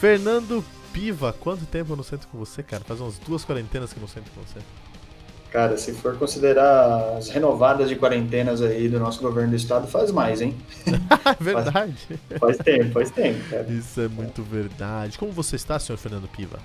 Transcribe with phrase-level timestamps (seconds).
[0.00, 2.84] Fernando Piva, quanto tempo eu não sento com você, cara?
[2.84, 4.60] Faz umas duas quarentenas que eu não sento com você.
[5.50, 10.10] Cara, se for considerar as renovadas de quarentenas aí do nosso governo do estado, faz
[10.10, 10.54] mais, hein?
[11.40, 11.96] verdade.
[12.28, 13.66] Faz, faz, tempo, faz tempo, cara.
[13.68, 15.18] Isso é muito verdade.
[15.18, 16.58] Como você está, senhor Fernando Piva?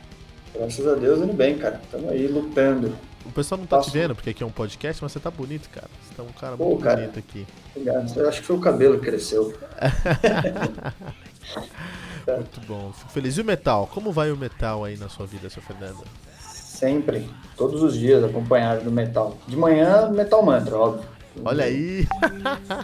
[0.53, 1.81] Graças a Deus, indo bem, cara.
[1.83, 2.95] Estamos aí lutando.
[3.25, 5.69] O pessoal não tá te vendo, porque aqui é um podcast, mas você tá bonito,
[5.69, 5.87] cara.
[6.03, 7.47] Você tá um cara Pô, muito cara, bonito aqui.
[7.75, 8.19] Obrigado.
[8.19, 9.57] Eu acho que foi o cabelo que cresceu.
[12.27, 13.37] Muito bom, fico feliz.
[13.37, 13.89] E o metal?
[13.93, 16.03] Como vai o metal aí na sua vida, seu Fernando?
[16.39, 19.37] Sempre, todos os dias acompanhado do metal.
[19.47, 21.07] De manhã, metal mantra, óbvio.
[21.43, 22.07] Olha aí!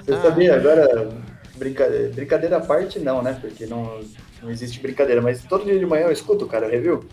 [0.06, 1.10] Você sabia, agora,
[1.56, 3.38] brincadeira, brincadeira à parte não, né?
[3.40, 4.02] Porque não,
[4.42, 7.06] não existe brincadeira, mas todo dia de manhã eu escuto, cara, review.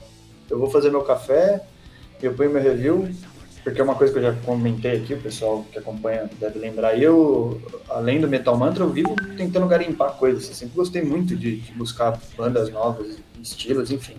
[0.48, 1.62] Eu vou fazer meu café,
[2.22, 3.08] eu ponho meu review,
[3.66, 6.96] porque é uma coisa que eu já comentei aqui, o pessoal que acompanha deve lembrar.
[6.96, 10.48] Eu, além do Metal Mantra, eu vivo tentando garimpar coisas.
[10.48, 14.14] Eu sempre gostei muito de, de buscar bandas novas, estilos, enfim,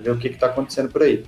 [0.00, 1.24] ver o que está acontecendo por aí.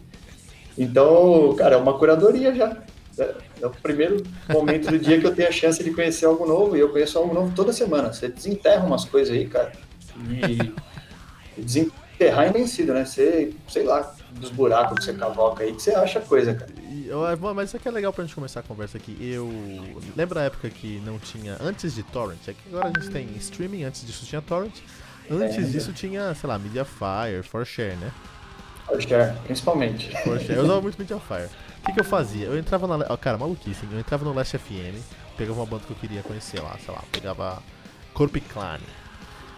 [0.77, 2.77] Então, cara, é uma curadoria já.
[3.17, 6.45] É, é o primeiro momento do dia que eu tenho a chance de conhecer algo
[6.45, 8.13] novo, e eu conheço algo novo toda semana.
[8.13, 9.71] Você desenterra umas coisas aí, cara,
[10.29, 10.75] e,
[11.57, 13.05] desenterrar é vencido, né?
[13.05, 16.73] Você, sei lá, dos buracos que você cavoca aí, que você acha coisa, cara.
[17.55, 19.17] Mas isso aqui é legal pra gente começar a conversa aqui.
[19.21, 19.51] Eu.
[20.17, 21.57] Lembra a época que não tinha.
[21.61, 22.39] Antes de Torrent?
[22.49, 24.75] É que agora a gente tem streaming, antes disso tinha Torrent.
[25.31, 28.13] Antes é, disso tinha, sei lá, Mediafire, ForShare, né?
[28.87, 30.11] ForShare, principalmente.
[30.23, 30.59] ForShare.
[30.59, 31.49] Eu usava muito Mediafire.
[31.81, 32.47] O que, que eu fazia?
[32.47, 33.17] Eu entrava na.
[33.17, 34.99] Cara, maluquice, eu entrava no Last FM,
[35.37, 37.63] pegava uma banda que eu queria conhecer lá, sei lá, pegava
[38.13, 38.81] Corp Clan.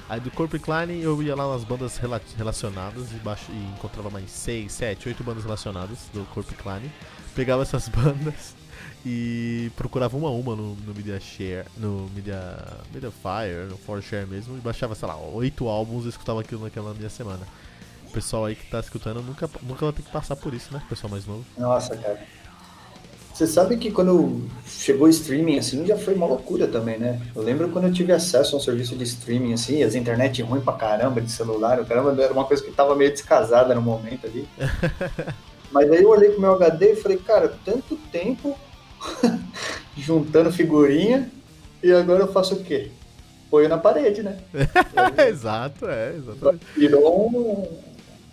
[0.09, 4.09] Aí do Corp Klein eu ia lá nas bandas rela relacionadas e, baixo, e encontrava
[4.09, 6.91] mais 6, 7, 8 bandas relacionadas do Corp Klein.
[7.35, 8.55] Pegava essas bandas
[9.05, 12.39] e procurava uma a uma no, no Media Share, no Media,
[12.93, 16.63] Media Fire, no For Share mesmo, e baixava, sei lá, 8 álbuns e escutava aquilo
[16.63, 17.47] naquela minha semana.
[18.05, 20.81] O pessoal aí que tá escutando nunca, nunca vai ter que passar por isso, né?
[20.87, 21.45] O pessoal mais novo.
[21.59, 22.25] Nossa, cara.
[23.37, 27.21] Você sabe que quando chegou o streaming, assim, já foi uma loucura também, né?
[27.35, 30.63] Eu lembro quando eu tive acesso a um serviço de streaming, assim, as internet ruim
[30.63, 34.49] pra caramba, de celular, caramba, era uma coisa que tava meio descasada no momento ali.
[35.71, 38.59] Mas aí eu olhei pro meu HD e falei, cara, tanto tempo
[39.99, 41.31] juntando figurinha
[41.83, 42.91] e agora eu faço o quê?
[43.51, 44.39] Põe na parede, né?
[45.29, 46.65] Exato, é, exatamente.
[46.75, 47.69] Virou um...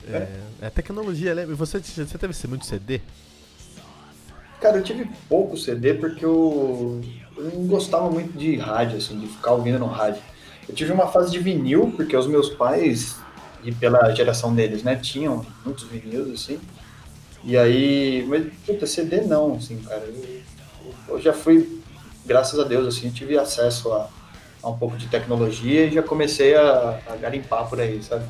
[0.10, 0.28] É,
[0.62, 1.56] é tecnologia, lembra?
[1.56, 3.02] Você, você teve muito CD?
[4.64, 7.02] Cara, eu tive pouco CD porque eu,
[7.36, 10.22] eu não gostava muito de rádio, assim, de ficar ouvindo no rádio.
[10.70, 13.18] Eu tive uma fase de vinil, porque os meus pais,
[13.62, 16.62] e pela geração deles, né, tinham muitos vinis, assim.
[17.44, 20.06] E aí, mas, puta, CD não, assim, cara.
[20.06, 20.44] Eu,
[21.10, 21.82] eu já fui,
[22.26, 24.08] graças a Deus, assim, tive acesso a,
[24.64, 28.24] a um pouco de tecnologia e já comecei a, a garimpar por aí, sabe?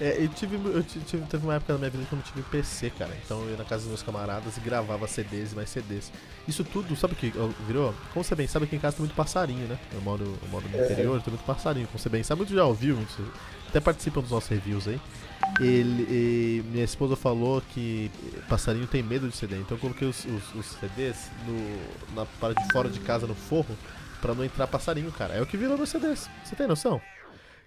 [0.00, 2.42] É, eu tive, eu tive, teve uma época na minha vida que eu não tive
[2.42, 3.14] PC, cara.
[3.22, 6.10] Então eu ia na casa dos meus camaradas e gravava CDs e mais CDs.
[6.48, 7.32] Isso tudo, sabe o que
[7.66, 7.94] virou?
[8.12, 9.78] Como você bem sabe, aqui em casa tem muito passarinho, né?
[9.92, 10.84] Eu moro, eu moro no é.
[10.84, 11.86] interior, tem muito passarinho.
[11.86, 13.32] Como você bem sabe, muito já ouviu, muito,
[13.68, 14.98] até participam dos nossos reviews aí.
[15.60, 18.10] Ele, minha esposa falou que
[18.48, 22.62] passarinho tem medo de CD, então eu coloquei os, os, os CDs no, na parte
[22.62, 23.76] de fora de casa no forro
[24.20, 25.34] pra não entrar passarinho, cara.
[25.34, 26.28] É o que virou meus CDs.
[26.44, 27.00] Você tem noção?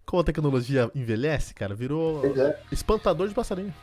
[0.06, 2.58] Como a tecnologia envelhece, cara, virou é.
[2.72, 3.74] espantador de passarinho.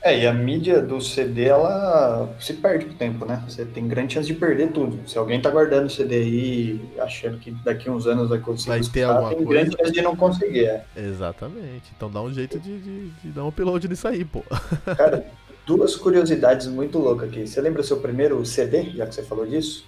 [0.00, 3.42] É, e a mídia do CD, ela se perde com o tempo, né?
[3.48, 5.08] Você tem grande chance de perder tudo.
[5.08, 8.80] Se alguém tá guardando o CD aí, achando que daqui uns anos vai conseguir vai
[8.80, 9.50] ter alguma tem coisa.
[9.50, 10.84] grande chance de não conseguir, é.
[10.96, 11.92] Exatamente.
[11.96, 14.44] Então dá um jeito de, de, de dar um upload nisso aí, pô.
[14.96, 15.26] Cara,
[15.66, 17.46] duas curiosidades muito loucas aqui.
[17.46, 19.84] Você lembra o seu primeiro CD, já que você falou disso?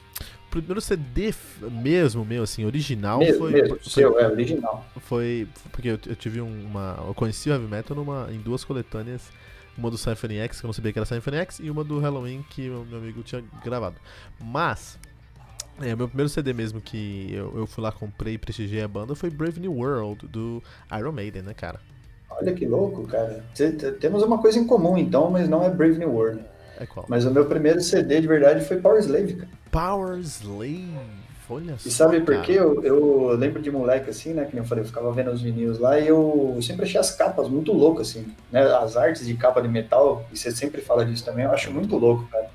[0.51, 1.33] Primeiro CD
[1.71, 3.53] mesmo, meu, assim, original mesmo, foi.
[3.53, 4.85] Mesmo, foi, seu, é original.
[5.01, 5.49] Foi.
[5.71, 7.03] Porque eu, eu, tive uma.
[7.07, 9.31] Eu conheci o Heavy Metal numa, em duas coletâneas.
[9.79, 12.01] Uma do Symphony X, que eu não sabia que era Symphony X, e uma do
[12.01, 13.97] Halloween, que o meu amigo tinha gravado.
[14.43, 14.99] Mas.
[15.81, 19.15] É, meu primeiro CD mesmo que eu, eu fui lá, comprei e prestigiei a banda
[19.15, 20.63] foi Brave New World, do
[20.95, 21.81] Iron Maiden, né, cara?
[22.29, 23.43] Olha que louco, cara.
[23.99, 26.45] Temos uma coisa em comum então, mas não é Brave New World.
[26.81, 27.05] É qual?
[27.09, 29.49] Mas o meu primeiro CD de verdade foi Power Slave, cara.
[29.71, 30.89] Power Slave.
[31.53, 32.53] Olha E sabe por quê?
[32.53, 34.45] Eu, eu lembro de moleque assim, né?
[34.45, 37.11] Que nem eu falei, eu ficava vendo os vinil lá e eu sempre achei as
[37.11, 38.63] capas muito loucas, assim, né?
[38.77, 41.97] As artes de capa de metal, e você sempre fala disso também, eu acho muito
[41.97, 42.49] louco, cara.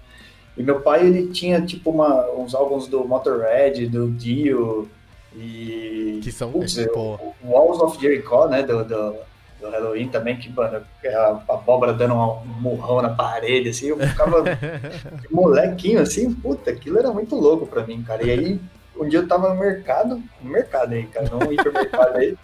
[0.57, 4.87] E meu pai, ele tinha, tipo, uma, uns álbuns do Motorhead, do Dio,
[5.35, 6.21] e...
[6.23, 7.19] Que são, Putz, é, o- pô.
[7.43, 8.63] o Walls of Jericho, né?
[8.63, 9.15] Do, do,
[9.65, 13.97] do Halloween também, que, mano, é a abóbora dando um murrão na parede, assim, eu
[13.97, 14.43] ficava
[15.31, 18.23] molequinho, assim, puta, aquilo era muito louco pra mim, cara.
[18.23, 18.61] E aí,
[18.97, 22.37] um dia eu tava no mercado, no mercado aí, cara, num hipermercado aí,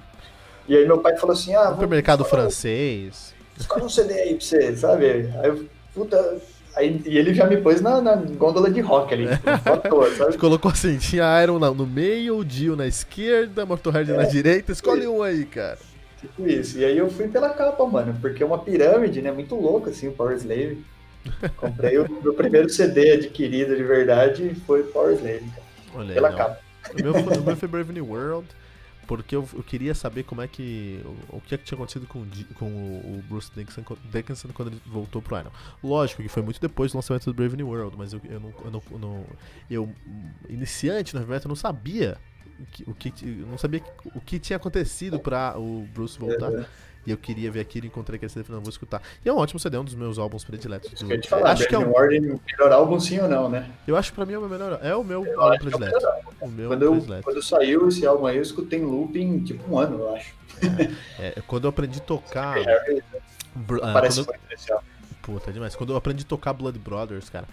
[0.68, 3.34] e aí meu pai falou assim, ah, vou Supermercado francês.
[3.58, 5.06] escolhe um CD aí pra você, sabe?
[5.10, 6.42] Aí eu, puta...
[6.74, 10.38] Aí, e ele já me pôs na, na gôndola de rock ali, tipo, toa, sabe?
[10.40, 14.72] Colocou assim, tinha Iron no meio, o Dio na esquerda, Motorhead na direita.
[14.72, 15.78] Escolhe um aí, cara.
[16.22, 16.78] Tipo isso.
[16.80, 19.32] E aí eu fui pela capa, mano, porque é uma pirâmide, né?
[19.32, 20.86] Muito louco, assim, o Power Slave.
[21.58, 26.38] Comprei o meu primeiro CD adquirido de verdade foi Power Slave, cara, Olha pela não.
[26.38, 26.60] capa.
[26.94, 28.48] O meu, foi- o meu foi Brave New World,
[29.08, 31.02] porque eu, eu queria saber como é que.
[31.32, 32.26] O, o que, é que tinha acontecido com,
[32.56, 35.52] com o, o Bruce Dickinson, Dickinson quando ele voltou pro Iron.
[35.84, 38.54] Lógico que foi muito depois do lançamento do Brave New World, mas eu, eu não.
[38.66, 39.26] Eu, não, eu, não-
[39.70, 39.90] eu,
[40.50, 42.18] iniciante no heavy metal, não sabia.
[42.62, 43.82] O que- O eu não sabia
[44.16, 46.50] o que tinha acontecido pra o Bruce voltar.
[46.52, 46.66] Uhum.
[47.04, 49.02] E eu queria ver aquilo, encontrei aquele CD falei, não, vou escutar.
[49.26, 50.94] E é um ótimo CD, é um dos meus álbuns prediletos.
[50.94, 53.28] Isso do- que eu te falar, acho que é Brave um, melhor álbum sim ou
[53.28, 53.72] não, né?
[53.88, 54.80] eu acho que pra mim é o meu melhor.
[54.84, 56.08] É o meu Eu álbum que é o predileto.
[56.40, 57.24] O meu Quando, eu, predileto.
[57.24, 60.36] quando saiu esse álbum aí, eu escutei em looping tipo um ano, eu acho.
[61.20, 62.56] É, quando eu aprendi a tocar.
[63.56, 64.84] Br- ah, parece quando especial.
[65.24, 65.76] Puta, demais.
[65.76, 67.48] Quando eu aprendi a tocar Blood Brothers, cara.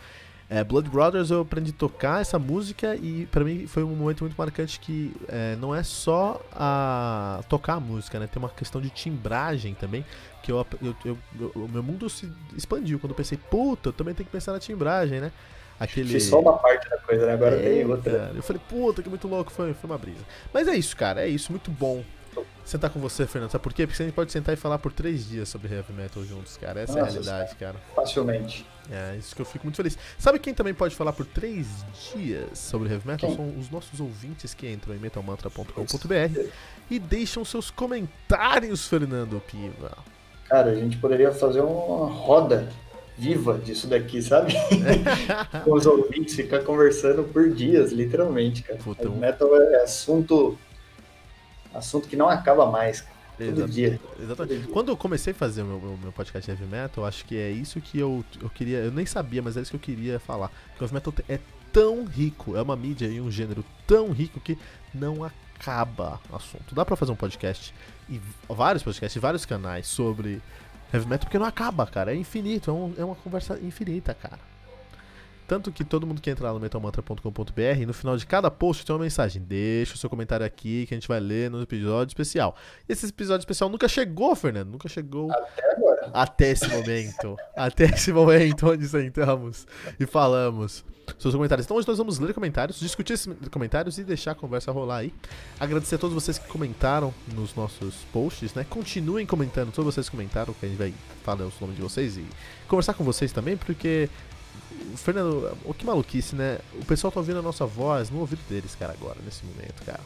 [0.50, 4.22] É, Blood Brothers eu aprendi a tocar essa música e pra mim foi um momento
[4.24, 8.26] muito marcante que é, não é só a tocar a música, né?
[8.26, 10.06] Tem uma questão de timbragem também,
[10.42, 13.92] que eu, eu- eu- eu- o meu mundo se expandiu quando eu pensei, puta, eu
[13.92, 15.30] também tenho que pensar na timbragem, né?
[15.78, 16.08] Aquele...
[16.08, 17.34] Fiz só uma parte da coisa, né?
[17.34, 18.18] Agora É, tem outra.
[18.18, 18.32] cara.
[18.34, 20.24] Eu falei, puta, que muito louco, foi, foi uma brisa.
[20.52, 22.02] Mas é isso, cara, é isso, muito bom
[22.64, 23.50] sentar com você, Fernando.
[23.50, 23.86] Sabe por quê?
[23.86, 26.80] Porque a gente pode sentar e falar por três dias sobre heavy metal juntos, cara.
[26.80, 27.76] Essa é a Nossa, realidade, cara.
[27.94, 28.64] Facilmente.
[28.90, 29.98] É isso que eu fico muito feliz.
[30.18, 31.66] Sabe quem também pode falar por três
[32.14, 33.28] dias sobre heavy metal?
[33.28, 33.36] Quem?
[33.36, 36.48] São os nossos ouvintes que entram em metalmantra.com.br
[36.90, 39.96] e deixam seus comentários, Fernando Piva.
[40.48, 42.72] Cara, a gente poderia fazer uma roda
[43.18, 44.54] viva disso daqui, sabe?
[45.64, 48.78] Com os ouvintes, ficar conversando por dias, literalmente, cara.
[48.78, 50.56] Puta, Heavy metal é assunto.
[51.74, 53.17] Assunto que não acaba mais, cara.
[53.38, 53.72] Todo Exato.
[53.72, 54.00] dia.
[54.20, 54.66] Exatamente.
[54.68, 57.36] Quando eu comecei a fazer o meu, meu- meu podcast de heavy metal, acho que
[57.36, 58.78] é isso que eu, eu queria.
[58.78, 60.48] Eu nem sabia, mas é isso que eu queria falar.
[60.70, 61.38] Porque o heavy metal é
[61.72, 64.58] tão rico, é uma mídia e um gênero tão rico que
[64.92, 66.74] não acaba assunto.
[66.74, 67.72] Dá pra fazer um podcast
[68.08, 70.40] e vários podcasts, vários canais sobre
[70.92, 72.12] heavy metal, porque não acaba, cara.
[72.12, 74.38] É infinito, é, um- é uma conversa infinita, cara.
[75.48, 78.94] Tanto que todo mundo que entra lá no metalmantra.com.br, no final de cada post tem
[78.94, 79.40] uma mensagem.
[79.40, 82.54] Deixa o seu comentário aqui que a gente vai ler no episódio especial.
[82.86, 84.70] Esse episódio especial nunca chegou, Fernando.
[84.70, 86.10] Nunca chegou Até agora.
[86.12, 87.34] até esse momento.
[87.56, 89.66] até esse momento onde sentamos
[89.98, 90.84] e falamos
[91.18, 91.64] seus comentários.
[91.64, 95.14] Então hoje nós vamos ler comentários, discutir esses comentários e deixar a conversa rolar aí.
[95.58, 98.66] Agradecer a todos vocês que comentaram nos nossos posts, né?
[98.68, 100.92] Continuem comentando, todos vocês comentaram, que a gente vai
[101.24, 102.26] falar o nome de vocês e
[102.68, 104.10] conversar com vocês também, porque.
[104.96, 106.58] Fernando, o que maluquice, né?
[106.80, 110.00] O pessoal tá ouvindo a nossa voz no ouvido deles, cara, agora, nesse momento, cara.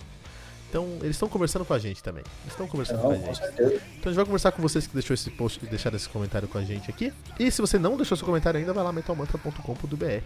[0.69, 2.25] Então, eles estão conversando com a gente também.
[2.43, 3.39] Eles estão conversando com a Não, com gente.
[3.39, 3.75] certeza.
[3.75, 6.57] Então a gente vai conversar com vocês que deixou esse post deixaram esse comentário com
[6.57, 7.13] a gente aqui.
[7.39, 10.23] E se você não deixou seu comentário ainda, vai lá metalmantra.com.br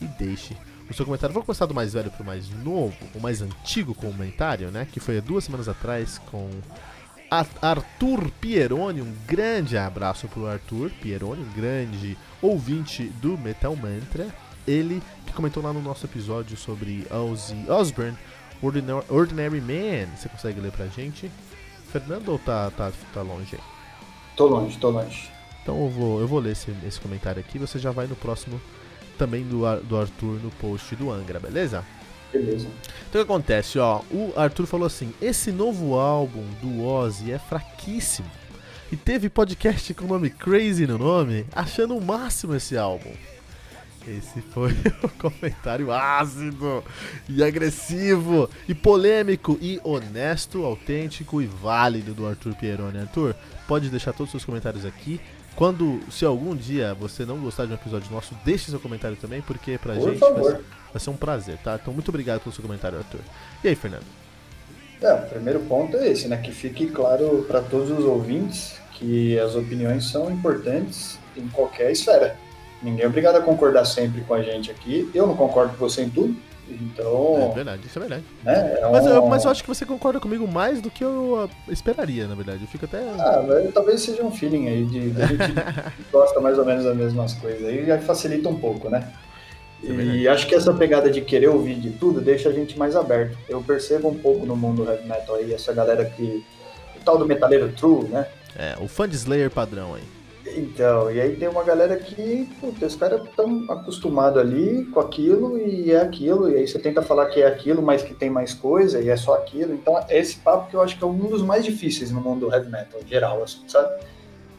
[0.00, 0.56] e deixe
[0.88, 1.34] o seu comentário.
[1.34, 4.86] Vou começar do mais velho pro mais novo, o mais antigo comentário, né?
[4.90, 6.87] Que foi há duas semanas atrás com a-
[7.30, 9.02] Arthur Pieroni.
[9.02, 14.26] Um grande abraço pro Arthur Pieroni, um grande ouvinte do Metal Mantra.
[14.66, 18.16] Ele que comentou lá no nosso episódio sobre Ozzy Osbourne,
[18.62, 20.14] Ordinary, Ordinary Man.
[20.16, 21.30] Você consegue ler pra gente?
[21.90, 23.62] Fernando ou tá, tá, tá longe aí?
[24.36, 25.30] Tô longe, tô longe.
[25.62, 27.58] Então eu vou, eu vou ler esse, esse comentário aqui.
[27.58, 28.60] Você já vai no próximo
[29.18, 31.84] também do, do Arthur no post do Angra, beleza?
[32.32, 32.68] Beleza.
[33.08, 34.02] Então o que acontece, ó?
[34.10, 38.30] O Arthur falou assim: esse novo álbum do Ozzy é fraquíssimo.
[38.90, 43.12] E teve podcast com o nome Crazy no nome, achando o máximo esse álbum.
[44.06, 44.72] Esse foi
[45.04, 46.82] o comentário ácido
[47.28, 52.98] e agressivo e polêmico e honesto, autêntico e válido do Arthur Pieroni.
[52.98, 53.34] Arthur,
[53.66, 55.20] pode deixar todos os seus comentários aqui.
[55.54, 59.42] Quando, se algum dia você não gostar de um episódio nosso, deixe seu comentário também,
[59.42, 60.64] porque pra Por gente favor.
[60.92, 61.78] Vai ser um prazer, tá?
[61.80, 63.20] Então muito obrigado pelo seu comentário, Arthur.
[63.62, 64.04] E aí, Fernando?
[65.00, 66.36] É, o primeiro ponto é esse, né?
[66.38, 72.36] Que fique claro para todos os ouvintes que as opiniões são importantes em qualquer esfera.
[72.82, 75.08] Ninguém é obrigado a concordar sempre com a gente aqui.
[75.14, 76.36] Eu não concordo com você em tudo,
[76.70, 77.50] Então.
[77.52, 78.24] É verdade, isso é verdade.
[78.44, 81.02] Né, é mas, eu, um- mas eu acho que você concorda comigo mais do que
[81.02, 82.60] eu ah, esperaria, na verdade.
[82.62, 82.98] Eu fico até.
[83.18, 85.54] Ah, mas talvez seja um feeling aí de, de a gente
[86.12, 89.10] gosta mais ou menos das mesmas coisas aí, já facilita um pouco, né?
[89.82, 89.90] É.
[89.90, 93.36] E acho que essa pegada de querer ouvir de tudo deixa a gente mais aberto.
[93.48, 96.44] Eu percebo um pouco no mundo heavy metal aí, essa galera que.
[96.96, 98.26] O tal do metaleiro true, né?
[98.56, 100.02] É, o fã de Slayer padrão aí.
[100.56, 105.58] Então, e aí tem uma galera que, puta, os caras estão acostumados ali com aquilo
[105.58, 108.54] e é aquilo, e aí você tenta falar que é aquilo, mas que tem mais
[108.54, 109.74] coisa e é só aquilo.
[109.74, 112.46] Então, é esse papo que eu acho que é um dos mais difíceis no mundo
[112.46, 114.02] do heavy metal, em geral, assim, sabe?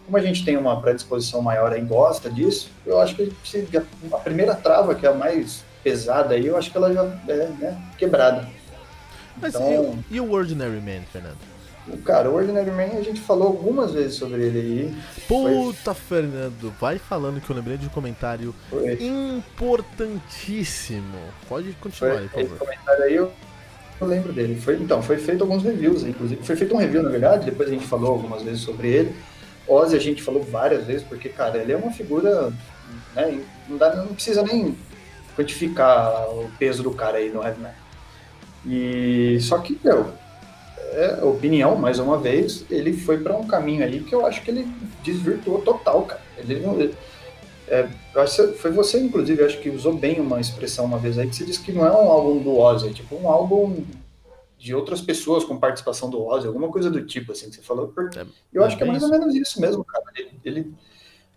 [0.10, 3.68] Como a gente tem uma predisposição maior e gosta disso, eu acho que se-
[4.12, 7.48] a primeira trava, que é a mais pesada aí, eu acho que ela já é
[7.60, 8.48] né, quebrada.
[9.40, 11.38] Mas Então- e, o- e o Ordinary Man, Fernando?
[12.04, 14.96] Cara, o Ordinary Man, a gente falou algumas vezes sobre ele aí.
[15.28, 21.20] Puta, Fernando, vai falando que eu lembrei de um comentário Foi, importantíssimo.
[21.48, 22.66] Pode Foi, continuar aí, por esse favor.
[22.68, 23.32] comentário aí eu,
[24.02, 24.60] eu lembro dele.
[24.60, 26.42] Foi, então, foi feito alguns reviews, inclusive.
[26.44, 29.16] Foi feito um review, na verdade, depois a gente falou algumas vezes sobre ele.
[29.70, 32.52] Ozzy a gente falou várias vezes, porque, cara, ele é uma figura.
[33.16, 34.76] Né, não, dá, não precisa nem
[35.36, 37.76] quantificar o peso do cara aí no heavy metal.
[38.66, 40.12] E só que, meu,
[40.92, 44.52] é, opinião, mais uma vez, ele foi para um caminho aí que eu acho que
[44.52, 44.68] ele
[45.04, 46.22] desvirtuou total, cara.
[46.38, 46.78] Ele não.
[47.68, 47.88] É,
[48.58, 51.62] foi você, inclusive, acho que usou bem uma expressão uma vez aí, que você disse
[51.62, 53.84] que não é um álbum do Ozzy, é tipo um álbum
[54.60, 57.94] de outras pessoas com participação do Ozzy, alguma coisa do tipo, assim, que você falou.
[58.16, 60.04] É, eu é acho que é mais ou menos isso mesmo, cara.
[60.16, 60.74] Ele, ele-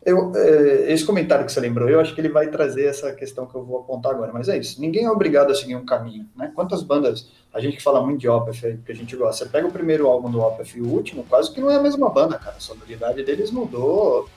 [0.04, 3.46] eu, é, esse comentário que você lembrou, eu acho que ele vai trazer essa questão
[3.46, 4.80] que eu vou apontar agora, mas é isso.
[4.80, 6.50] Ninguém é obrigado a seguir um caminho, né?
[6.52, 9.68] Quantas bandas, a gente que fala muito de Opeth, que a gente gosta, você pega
[9.68, 12.36] o primeiro álbum do Opeth e o último, quase que não é a mesma banda,
[12.36, 12.56] cara.
[12.56, 14.28] A sonoridade deles mudou,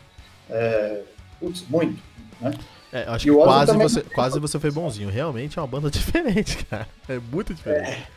[0.48, 1.01] é,
[1.39, 2.00] putz, muito,
[2.39, 2.51] né?
[2.94, 5.10] É, acho E que quase você, quase você foi bonzinho.
[5.10, 6.88] Realmente é uma banda diferente, cara.
[7.10, 8.08] É muito diferente.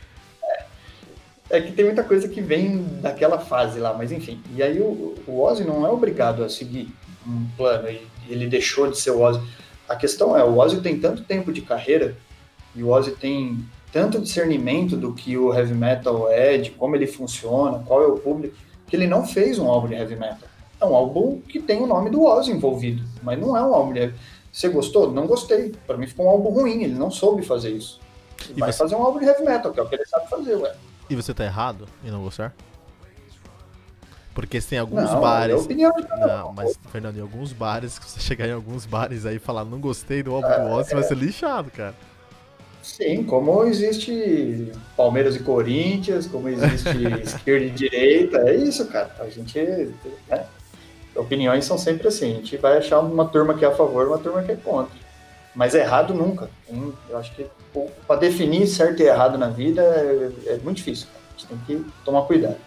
[1.49, 4.39] É que tem muita coisa que vem daquela fase lá, mas enfim.
[4.55, 6.93] E aí o, o Ozzy não é obrigado a seguir
[7.27, 7.87] um plano,
[8.27, 9.41] ele deixou de ser o Ozzy.
[9.87, 12.15] A questão é, o Ozzy tem tanto tempo de carreira,
[12.75, 13.57] e o Ozzy tem
[13.91, 18.17] tanto discernimento do que o heavy metal é, de como ele funciona, qual é o
[18.19, 20.47] público, que ele não fez um álbum de heavy metal.
[20.79, 23.91] É um álbum que tem o nome do Ozzy envolvido, mas não é um álbum
[23.93, 24.13] de heavy
[24.51, 25.11] Você gostou?
[25.11, 25.73] Não gostei.
[25.87, 27.99] Para mim ficou um álbum ruim, ele não soube fazer isso.
[28.45, 30.05] Ele E vai você- fazer um álbum de heavy metal, que é o que ele
[30.05, 30.73] sabe fazer, ué.
[31.09, 32.53] E você tá errado em não gostar?
[34.33, 35.61] Porque tem alguns Não, é bares.
[35.65, 36.53] opinião Não, um.
[36.53, 39.79] mas, Fernando, em alguns bares, que você chegar em alguns bares aí e falar não
[39.79, 41.95] gostei do álbum do Ozzy, vai ser lixado, cara.
[42.81, 46.89] Sim, como existe Palmeiras e Corinthians, como existe
[47.21, 49.13] esquerda e direita, é isso, cara.
[49.19, 49.59] A gente.
[50.29, 50.45] Né?
[51.15, 52.31] Opiniões são sempre assim.
[52.31, 54.97] A gente vai achar uma turma que é a favor uma turma que é contra.
[55.53, 56.49] Mas errado nunca.
[56.65, 57.45] Tem- Eu acho que
[58.07, 61.07] para definir certo e errado na vida é, é muito difícil.
[61.07, 61.19] cara.
[61.35, 62.57] A gente tem que tomar cuidado.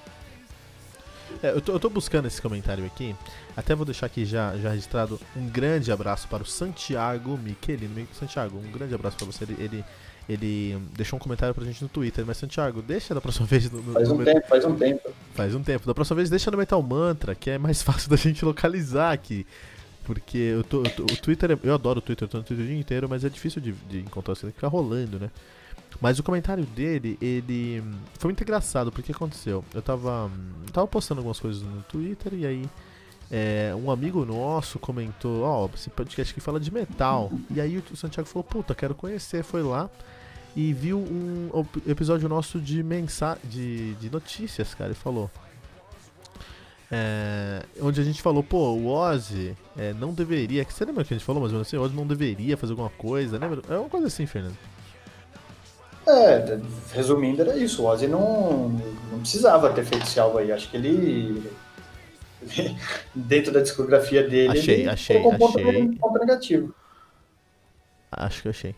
[1.42, 3.14] É, eu, tô, eu tô buscando esse comentário aqui.
[3.56, 8.06] Até vou deixar aqui já, já registrado um grande abraço para o Santiago Michelino.
[8.18, 9.44] Santiago, um grande abraço para você.
[9.44, 9.84] Ele, ele,
[10.28, 12.24] ele deixou um comentário pra gente no Twitter.
[12.24, 15.10] Mas, Santiago, deixa da próxima vez no, no- Faz no um tempo, faz um tempo.
[15.34, 15.86] Faz um tempo.
[15.86, 19.44] Da próxima vez deixa no Metal Mantra, que é mais fácil da gente localizar aqui.
[20.04, 22.44] Porque eu tô, eu tô- o Twitter, é- eu adoro o Twitter, eu tô no
[22.44, 25.30] Twitter o dia inteiro, mas é difícil de, de encontrar, tem que ficar rolando, né?
[26.00, 27.82] Mas o comentário dele, ele
[28.18, 29.64] foi muito engraçado, porque aconteceu?
[29.74, 30.30] Eu tava,
[30.66, 32.64] eu tava postando algumas coisas no Twitter e aí
[33.30, 37.30] é, um amigo nosso comentou, ó, esse podcast que fala de metal.
[37.54, 39.88] E aí o Santiago falou, puta, quero conhecer, foi lá
[40.56, 45.30] e viu um episódio nosso de mensa de, de notícias, cara, e falou.
[46.94, 50.62] É, onde a gente falou, pô, o Ozzy é, não deveria.
[50.62, 51.78] Você lembra que a gente falou menos assim?
[51.78, 53.62] O Ozzy não deveria fazer alguma coisa, lembra?
[53.70, 54.58] É uma coisa assim, Fernando.
[56.06, 56.60] É,
[56.92, 57.82] resumindo, era isso.
[57.82, 58.68] O Ozzy não,
[59.10, 60.52] não precisava ter feito esse álbum aí.
[60.52, 61.50] Acho que ele.
[63.14, 64.58] Dentro da discografia dele.
[64.58, 65.82] Achei, achei, achei.
[65.82, 66.74] um ponto negativo.
[68.10, 68.74] Acho que eu achei.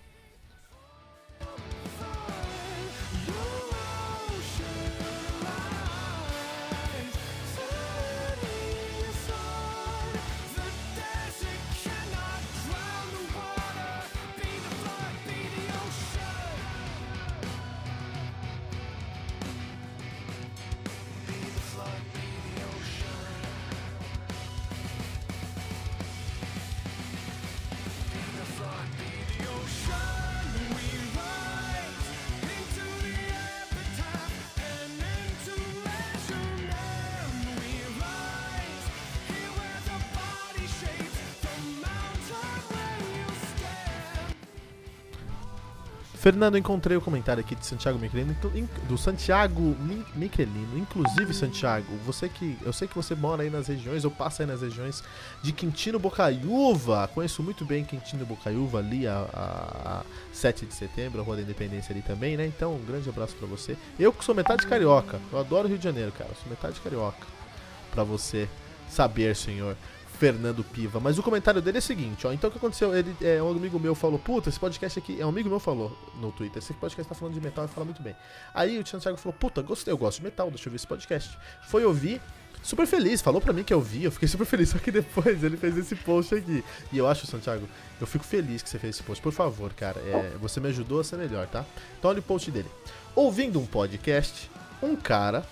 [46.25, 48.35] Fernando, encontrei o comentário aqui de Santiago Michelino,
[48.89, 49.77] do Santiago
[50.15, 50.79] Michelino.
[50.79, 52.57] Inclusive, Santiago, você que.
[52.65, 55.05] Eu sei que você mora aí nas regiões, ou passa aí nas regiões
[55.43, 57.11] de Quintino Bocaiúva.
[57.13, 60.03] Conheço muito bem Quintino Bocaiúva, ali a, a, a
[60.33, 62.47] 7 de setembro, a Rua da Independência ali também, né?
[62.47, 63.77] Então, um grande abraço para você.
[64.01, 66.31] Eu que sou metade carioca, eu adoro Rio de Janeiro, cara.
[66.31, 67.27] Eu sou metade carioca.
[67.91, 68.49] para você
[68.89, 69.77] saber, senhor.
[70.25, 70.99] Fernando Piva.
[70.99, 72.33] Mas o comentário dele é o seguinte, ó.
[72.33, 72.97] Então o que aconteceu?
[72.97, 75.21] Ele, é, um amigo meu falou, puta, esse podcast aqui.
[75.21, 77.85] É um amigo meu falou no Twitter, esse podcast tá falando de metal e fala
[77.85, 78.17] muito bem.
[78.55, 81.39] Aí o Thiago falou, puta, gostei, eu gosto de metal, deixa eu ver esse podcast.
[81.69, 82.23] Foi ouvir.
[82.63, 85.45] Super feliz, falou pra mim que eu vi, eu fiquei super feliz, só que depois
[85.45, 86.65] ele fez esse post aqui.
[86.91, 87.69] E eu acho, Santiago,
[88.01, 89.23] eu fico feliz que você fez esse post.
[89.23, 91.67] Por favor, cara, é, você me ajudou a ser melhor, tá?
[91.99, 92.71] Então olha o post dele.
[93.15, 94.51] Ouvindo um podcast,
[94.83, 95.45] um cara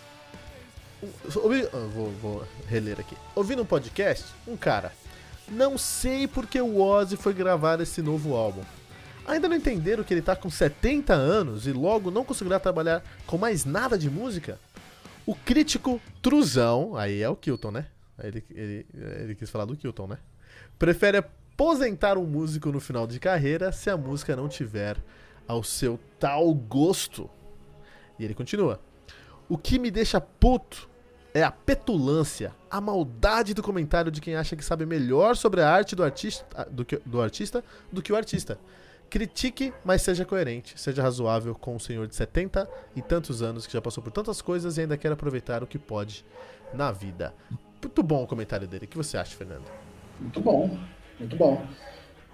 [1.37, 3.17] Ouvi, vou, vou reler aqui.
[3.35, 4.93] Ouvindo um podcast, um cara
[5.53, 8.63] não sei porque o Ozzy foi gravar esse novo álbum.
[9.27, 13.39] Ainda não entenderam que ele tá com 70 anos e logo não conseguirá trabalhar com
[13.39, 14.59] mais nada de música?
[15.25, 17.87] O crítico Truzão, aí é o Kilton, né?
[18.23, 18.87] Ele, ele,
[19.21, 20.19] ele quis falar do Kilton, né?
[20.79, 24.97] Prefere aposentar um músico no final de carreira se a música não tiver
[25.47, 27.31] ao seu tal gosto.
[28.19, 28.81] E ele continua.
[29.49, 30.89] O que me deixa puto
[31.35, 35.71] é a petulância, a maldade do comentário de quem acha que sabe melhor sobre a
[35.71, 38.59] arte do artista do que, do artista, do que o artista.
[39.09, 43.73] Critique, mas seja coerente, seja razoável com o senhor de 70 e tantos anos que
[43.73, 46.25] já passou por tantas coisas e ainda quer aproveitar o que pode
[46.73, 47.35] na vida.
[47.83, 48.87] Muito bom o comentário dele.
[48.87, 49.65] O que você acha, Fernando?
[50.19, 50.79] Muito bom,
[51.19, 51.67] muito bom.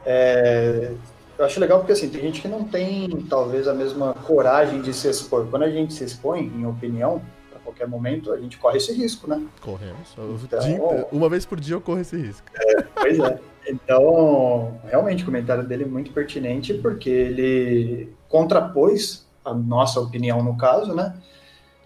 [0.07, 0.93] É,
[1.37, 4.93] eu acho legal porque assim, tem gente que não tem talvez a mesma coragem de
[4.93, 5.49] se expor.
[5.49, 7.23] Quando a gente se expõe, em opinião,
[7.69, 9.45] qualquer momento, a gente corre esse risco, né?
[9.61, 10.17] Corremos.
[10.45, 12.47] Então, uma vez por dia eu corro esse risco.
[12.55, 13.39] É, pois é.
[13.69, 20.57] Então, realmente, o comentário dele é muito pertinente, porque ele contrapôs a nossa opinião no
[20.57, 21.15] caso, né?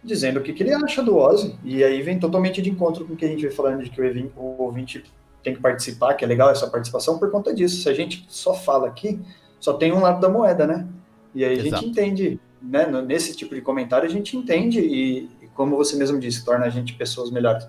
[0.02, 1.56] Dizendo o que, que ele acha do Ozzy.
[1.64, 4.00] E aí vem totalmente de encontro com o que a gente vem falando de que
[4.36, 5.04] o ouvinte
[5.42, 7.82] tem que participar, que é legal essa participação por conta disso.
[7.82, 9.20] Se a gente só fala aqui,
[9.58, 10.86] só tem um lado da moeda, né?
[11.34, 11.82] E aí a Exato.
[11.82, 12.86] gente entende, né?
[13.04, 16.94] Nesse tipo de comentário a gente entende e, como você mesmo disse, torna a gente
[16.94, 17.66] pessoas melhores.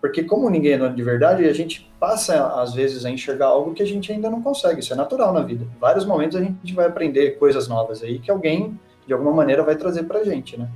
[0.00, 3.74] Porque como ninguém é dono de verdade, a gente passa, às vezes, a enxergar algo
[3.74, 4.80] que a gente ainda não consegue.
[4.80, 5.64] Isso é natural na vida.
[5.64, 9.62] Em vários momentos a gente vai aprender coisas novas aí que alguém, de alguma maneira,
[9.62, 10.68] vai trazer pra gente, né?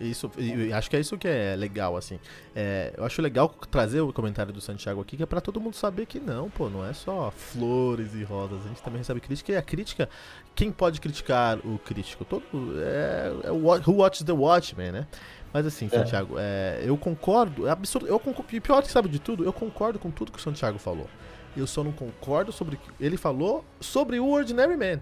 [0.00, 0.30] Isso,
[0.74, 2.18] acho que é isso que é legal, assim.
[2.54, 5.74] É, eu acho legal trazer o comentário do Santiago aqui, que é para todo mundo
[5.74, 8.64] saber que não, pô, não é só flores e rosas.
[8.64, 10.08] A gente também recebe crítica, e a crítica,
[10.54, 12.24] quem pode criticar o crítico?
[12.24, 12.44] Todo,
[12.80, 15.06] é, é o Who Watches the Watchmen, né?
[15.52, 15.88] Mas assim, é.
[15.88, 19.52] Santiago, é, eu concordo, é absurdo, eu concordo, e pior que sabe de tudo, eu
[19.52, 21.08] concordo com tudo que o Santiago falou.
[21.56, 25.00] Eu só não concordo sobre o que ele falou sobre o Ordinary Man.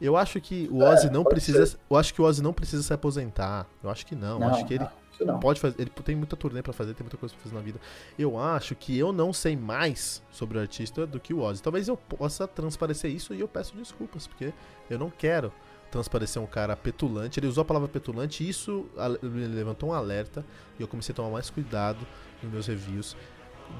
[0.00, 1.78] Eu acho que o é, Ozzy não precisa, ser.
[1.88, 3.66] eu acho que o Ozzy não precisa se aposentar.
[3.82, 4.86] Eu acho que não, não eu acho que ele
[5.20, 5.38] não.
[5.38, 7.78] pode fazer, ele tem muita turnê para fazer, tem muita coisa pra fazer na vida.
[8.18, 11.62] Eu acho que eu não sei mais sobre o artista do que o Ozzy.
[11.62, 14.52] Talvez eu possa transparecer isso e eu peço desculpas, porque
[14.88, 15.52] eu não quero
[15.90, 17.38] transparecer um cara petulante.
[17.38, 18.86] Ele usou a palavra petulante e isso
[19.22, 20.44] me levantou um alerta
[20.78, 22.06] e eu comecei a tomar mais cuidado
[22.42, 23.16] nos meus reviews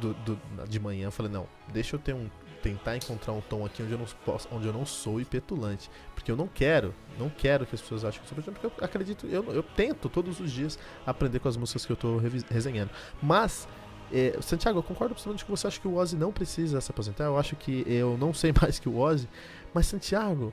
[0.00, 1.06] do, do, de manhã.
[1.06, 2.28] Eu falei, não, deixa eu ter um,
[2.62, 6.31] tentar encontrar um tom aqui onde eu não posso, onde eu não sou petulante, porque
[6.31, 8.85] eu não quero, não quero que as pessoas achem que eu sou petulante, porque eu
[8.85, 12.90] acredito, eu, eu tento todos os dias aprender com as músicas que eu estou resenhando.
[13.23, 13.66] Mas
[14.12, 17.25] é, Santiago, eu concordo absolutamente que você acha que o Ozzy não precisa se aposentar.
[17.25, 19.29] Eu acho que eu não sei mais que o Ozzy,
[19.73, 20.53] mas Santiago,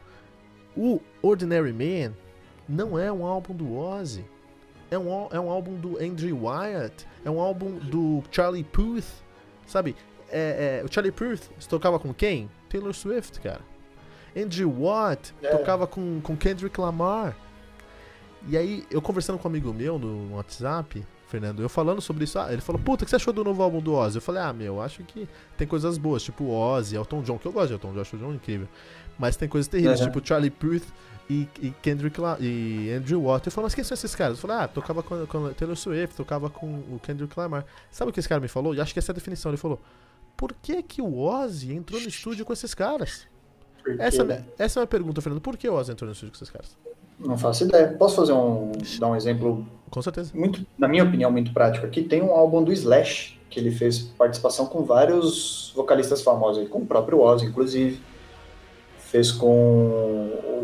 [0.76, 2.14] o Ordinary Man
[2.70, 4.26] não é um álbum do Ozzy.
[4.90, 7.06] É um, é um álbum do Andrew Wyatt.
[7.26, 9.06] É um álbum do Charlie Puth.
[9.66, 9.96] Sabe?
[10.30, 12.50] É, é, o Charlie Puth tocava com quem?
[12.70, 13.62] Taylor Swift, cara.
[14.36, 15.50] Andrew Watt é.
[15.50, 17.36] tocava com, com Kendrick Lamar.
[18.48, 22.40] E aí, eu conversando com um amigo meu no WhatsApp, Fernando, eu falando sobre isso,
[22.40, 24.18] ah, ele falou, puta, o que você achou do novo álbum do Ozzy?
[24.18, 27.52] Eu falei, ah, meu, acho que tem coisas boas, tipo Ozzy, Elton John, que eu
[27.52, 28.68] gosto de Elton John, acho o John incrível.
[29.20, 30.08] Mas tem coisas terríveis, uhum.
[30.08, 30.86] tipo Charlie Puth
[31.30, 33.48] e, e Kendrick La e Andrew Watt.
[33.48, 34.38] Eu falei, mas quem são esses caras?
[34.38, 37.66] Eu falei, ah, tocava com, com Taylor Swift, tocava com o Kendrick Lamar.
[37.92, 38.74] Sabe o que esse cara me falou?
[38.74, 39.52] E acho que essa é a definição.
[39.52, 39.82] Ele falou,
[40.38, 43.28] por que que o Ozzy entrou no estúdio com esses caras?
[44.00, 44.46] Essa, né?
[44.58, 45.42] essa é uma pergunta, Fernando.
[45.42, 46.78] Por que o Ozzy entrou no estúdio com esses caras?
[47.20, 47.88] Não faço ideia.
[47.98, 49.66] Posso fazer um dar um exemplo?
[49.90, 50.32] Com certeza.
[50.36, 52.04] Muito, na minha opinião, muito prático aqui.
[52.04, 56.86] Tem um álbum do Slash que ele fez participação com vários vocalistas famosos, com o
[56.86, 58.00] próprio Ozzy, inclusive
[59.08, 59.48] fez com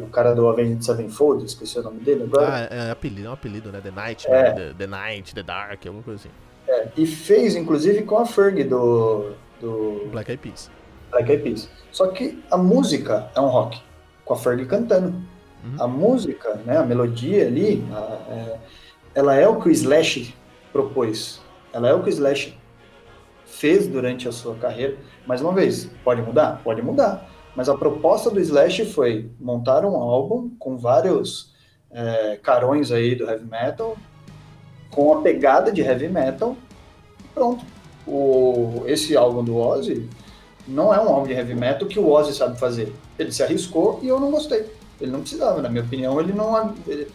[0.04, 2.48] o cara do Avenged Sevenfold, esqueci o nome dele agora.
[2.48, 3.80] Ah, é, é apelido, é um apelido, né?
[3.82, 4.32] The Night, é.
[4.32, 4.52] né?
[4.52, 6.30] The, The, Night, The Dark, alguma coisa assim.
[6.68, 9.32] É, e fez, inclusive, com a Ferg do,
[9.63, 10.08] do...
[10.12, 10.69] Black Eyed Peas.
[11.12, 11.69] Black Eyed Peas.
[11.91, 13.82] Só que a música é um rock,
[14.26, 15.15] com a Ferg cantando.
[15.63, 15.76] Uhum.
[15.80, 17.99] A música, né, a melodia ali, a,
[18.30, 18.60] é,
[19.15, 20.36] ela é o que o Slash
[20.71, 21.41] propôs.
[21.71, 22.58] Ela é o que o Slash
[23.45, 24.97] fez durante a sua carreira.
[25.26, 26.62] Mais uma vez, pode mudar?
[26.63, 27.30] Pode mudar.
[27.56, 31.54] Mas a proposta do Slash foi montar um álbum com vários
[31.91, 33.95] é, carões aí do heavy metal,
[34.89, 36.58] com a pegada de heavy metal,
[37.34, 37.73] pronto.
[38.08, 40.08] O, esse álbum do Ozzy
[40.68, 42.94] não é um álbum de heavy metal que o Ozzy sabe fazer.
[43.18, 44.66] Ele se arriscou e eu não gostei.
[45.00, 46.74] Ele não precisava, na minha opinião, ele não.
[46.88, 47.08] Ele,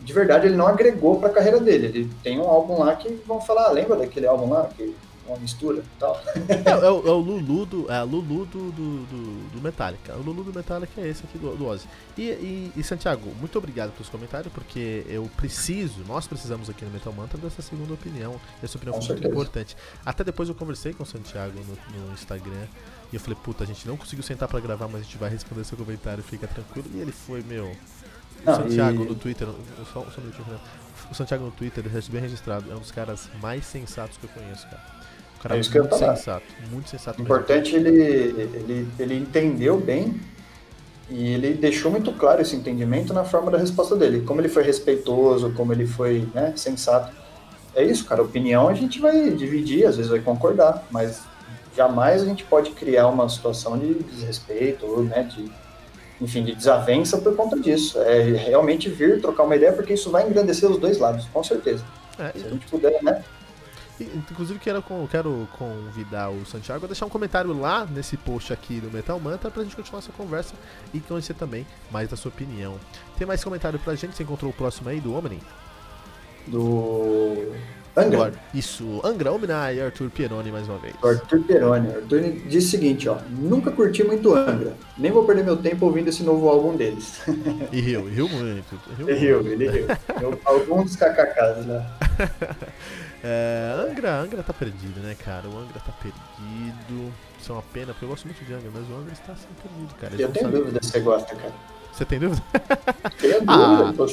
[0.00, 1.86] de verdade, ele não agregou para a carreira dele.
[1.86, 4.94] Ele tem um álbum lá que vão falar, lembra daquele álbum lá que
[5.26, 6.20] uma mistura e tal.
[6.26, 10.14] É, é, o, é, o, Lulu do, é Lulu do, do, do, do, Metallica.
[10.14, 11.86] O Lulu do Metallica é esse aqui do, do Ozzy.
[12.16, 16.90] E, e, e, Santiago, muito obrigado pelos comentários, porque eu preciso, nós precisamos aqui no
[16.90, 18.40] Metal Mantra dessa segunda opinião.
[18.62, 19.28] Essa opinião com foi certeza.
[19.28, 19.76] muito importante.
[20.04, 22.66] Até depois eu conversei com o Santiago no, no Instagram.
[23.12, 25.30] E eu falei, puta, a gente não conseguiu sentar pra gravar, mas a gente vai
[25.30, 26.88] responder seu comentário, fica tranquilo.
[26.94, 27.70] E ele foi, meu.
[28.44, 29.08] O Santiago e...
[29.08, 29.48] no Twitter,
[29.92, 30.30] só, só um
[31.10, 34.66] o Santiago no Twitter, bem registrado, é um dos caras mais sensatos que eu conheço,
[34.68, 34.95] cara
[35.48, 37.22] cara é isso muito que eu sensato, muito sensato.
[37.22, 40.20] Importante ele, ele, ele entendeu bem
[41.08, 44.22] e ele deixou muito claro esse entendimento na forma da resposta dele.
[44.22, 47.14] Como ele foi respeitoso, como ele foi né, sensato.
[47.74, 48.22] É isso, cara.
[48.22, 51.22] Opinião a gente vai dividir, às vezes vai concordar, mas
[51.76, 55.50] jamais a gente pode criar uma situação de desrespeito, né, de,
[56.20, 58.00] enfim, de desavença por conta disso.
[58.00, 61.84] É realmente vir trocar uma ideia, porque isso vai engrandecer os dois lados, com certeza.
[62.18, 63.22] É, Se a gente puder, né,
[63.98, 68.90] Inclusive, quero, quero convidar o Santiago a deixar um comentário lá nesse post aqui do
[68.90, 70.54] Metal Manta pra gente continuar essa conversa
[70.92, 72.78] e conhecer também mais da sua opinião.
[73.16, 74.14] Tem mais comentário pra gente?
[74.14, 75.40] Você encontrou o próximo aí do Omni?
[76.46, 77.54] Do.
[77.96, 78.30] Angra.
[78.52, 80.94] Isso, Angra, Omni e Arthur Pieroni mais uma vez.
[81.02, 81.88] Arthur Pieroni.
[81.88, 83.16] Arthur disse o seguinte, ó.
[83.30, 84.74] Nunca curti muito Angra.
[84.98, 87.22] Nem vou perder meu tempo ouvindo esse novo álbum deles.
[87.72, 88.78] E riu, riu muito.
[88.98, 89.86] Riu, riu ele riu.
[90.44, 91.86] Alguns kkks, né?
[93.28, 95.48] É, Angra, Angra tá perdido, né, cara?
[95.48, 97.12] O Angra tá perdido.
[97.40, 99.60] Isso é uma pena, porque eu gosto muito de Angra, mas o Angra está sendo
[99.60, 100.14] perdido, cara.
[100.14, 101.52] Eles eu tenho dúvida se você gosta, cara.
[101.92, 102.42] Você tem dúvida?
[103.18, 103.52] Tenho dúvida.
[103.52, 104.06] Ah, então...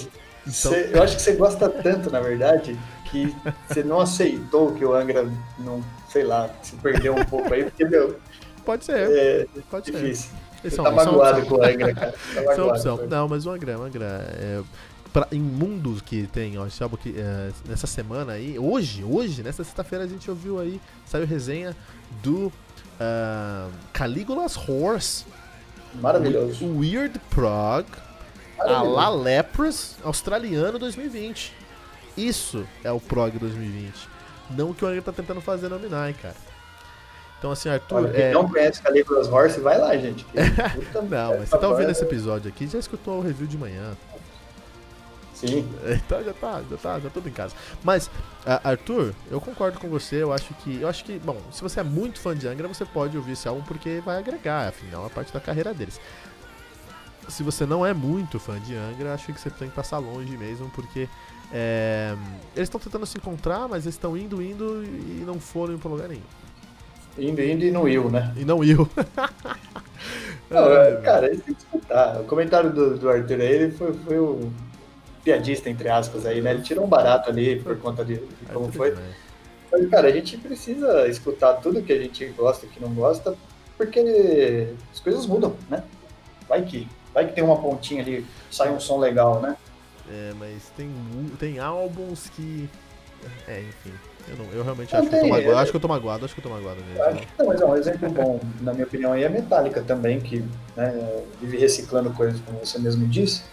[0.45, 2.79] você, eu acho que você gosta tanto, na verdade,
[3.11, 3.35] que
[3.67, 7.85] você não aceitou que o Angra não, sei lá, se perdeu um pouco aí, porque,
[7.85, 8.17] meu.
[8.65, 9.11] Pode ser.
[9.11, 10.31] É pode difícil.
[10.61, 10.69] ser.
[10.71, 12.11] Você tá magoado com o Angra, cara.
[12.13, 13.07] Tá magoado, é uma opção.
[13.07, 14.05] Não, mas o Angra, o Angra
[14.39, 14.63] é
[15.13, 19.43] pra, em mundos que tem, ó, esse álbum que, é, nessa semana aí, hoje, hoje,
[19.43, 21.75] nessa sexta-feira a gente ouviu aí, saiu resenha
[22.23, 25.25] do uh, Caligula's Horse.
[25.93, 26.65] Maravilhoso.
[26.65, 27.85] Weird Prog,
[28.59, 31.53] a La Lepros, australiano 2020.
[32.17, 34.09] Isso é o Prog 2020.
[34.49, 36.35] Não o que o André tá tentando fazer no Minai, cara.
[37.37, 37.95] Então, assim, Arthur.
[37.97, 38.31] Olha, é...
[38.31, 40.25] não conhece Caligula's Horse, vai lá, gente.
[40.95, 43.95] não, mas você tá ouvindo esse episódio aqui, já escutou o review de manhã.
[45.47, 45.67] Sim.
[45.85, 47.55] Então já tá, já tá, já tudo em casa.
[47.83, 48.09] Mas,
[48.63, 50.81] Arthur, eu concordo com você, eu acho que.
[50.81, 53.47] Eu acho que, bom, se você é muito fã de Angra, você pode ouvir esse
[53.47, 55.99] álbum porque vai agregar, afinal, a parte da carreira deles.
[57.27, 60.37] Se você não é muito fã de Angra, acho que você tem que passar longe
[60.37, 61.07] mesmo, porque
[61.51, 62.15] é,
[62.55, 66.09] eles estão tentando se encontrar, mas eles estão indo, indo e não foram para lugar
[66.09, 66.21] nenhum.
[67.17, 68.33] Indo, indo e não iu, né?
[68.35, 68.89] E não iu.
[70.49, 72.21] não, é, cara, eles têm que escutar.
[72.21, 74.51] O comentário do, do Arthur aí ele foi, foi o
[75.23, 76.51] piadista, entre aspas, aí, né?
[76.51, 78.95] Ele tirou um barato ali por conta de, de como foi.
[79.71, 83.35] Mas, cara, a gente precisa escutar tudo que a gente gosta e que não gosta,
[83.77, 85.83] porque as coisas mudam, né?
[86.47, 89.57] Vai que, vai que tem uma pontinha ali, sai um som legal, né?
[90.11, 90.91] É, mas tem,
[91.39, 92.69] tem álbuns que.
[93.47, 93.93] É, enfim.
[94.27, 96.33] Eu, não, eu realmente acho, que eu tô magoado, acho que eu tô magoado, acho
[96.33, 97.03] que eu tô magoado mesmo.
[97.03, 100.21] Acho que, não, mas é um exemplo bom, na minha opinião, aí é Metallica também,
[100.21, 100.45] que
[100.77, 103.43] né, vive reciclando coisas, como você mesmo disse.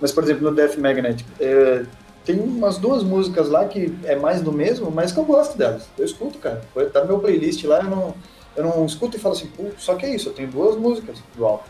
[0.00, 1.84] Mas, por exemplo, no Death Magnet, é,
[2.24, 5.88] tem umas duas músicas lá que é mais do mesmo, mas que eu gosto delas.
[5.98, 6.60] Eu escuto, cara.
[6.92, 8.14] Tá no meu playlist lá, eu não,
[8.54, 11.46] eu não escuto e falo assim, só que é isso, eu tenho duas músicas do
[11.46, 11.64] álbum.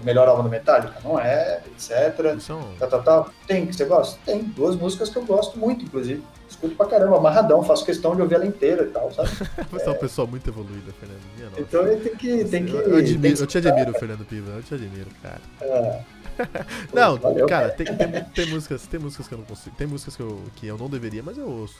[0.00, 0.94] O melhor álbum do Metallica?
[1.02, 2.40] Não é, etc.
[2.40, 2.62] São...
[2.78, 3.26] Tá, tá, tá.
[3.46, 4.18] Tem, que você gosta?
[4.24, 4.42] Tem.
[4.42, 6.22] Duas músicas que eu gosto muito, inclusive.
[6.48, 9.28] Escuto pra caramba, amarradão, faço questão de ouvir ela inteira e tal, sabe?
[9.70, 11.20] Você é, é uma pessoa muito evoluída, Fernando.
[11.36, 12.44] Minha então ele tem que.
[12.44, 15.40] Tem que eu, admiro, que eu te admiro, Fernando Piva, eu te admiro, cara.
[15.60, 16.00] É.
[16.92, 19.76] não, Valeu, cara, tem, tem, tem, músicas, tem músicas que eu não consigo.
[19.76, 21.76] Tem músicas que eu, que eu não deveria, mas eu ouço.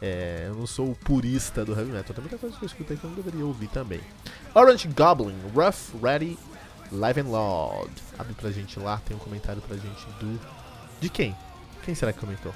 [0.00, 2.12] É, eu não sou o purista do heavy metal.
[2.12, 4.00] Tem muita coisa que eu escuto aí que eu não deveria ouvir também.
[4.52, 6.36] Orange Goblin, Rough, Ready,
[6.90, 7.90] Live and Loud.
[8.18, 10.40] Abre pra gente lá, tem um comentário pra gente do.
[11.00, 11.36] De quem?
[11.84, 12.52] Quem será que comentou?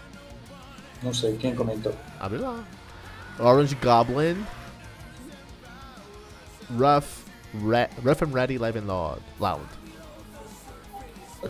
[1.03, 1.95] Não sei, quem comentou?
[2.19, 2.65] Abre lá.
[3.39, 4.45] Orange Goblin,
[6.77, 7.05] Rough,
[7.55, 9.23] Re Rough and Ready, Live and Loud.
[9.39, 9.67] loud.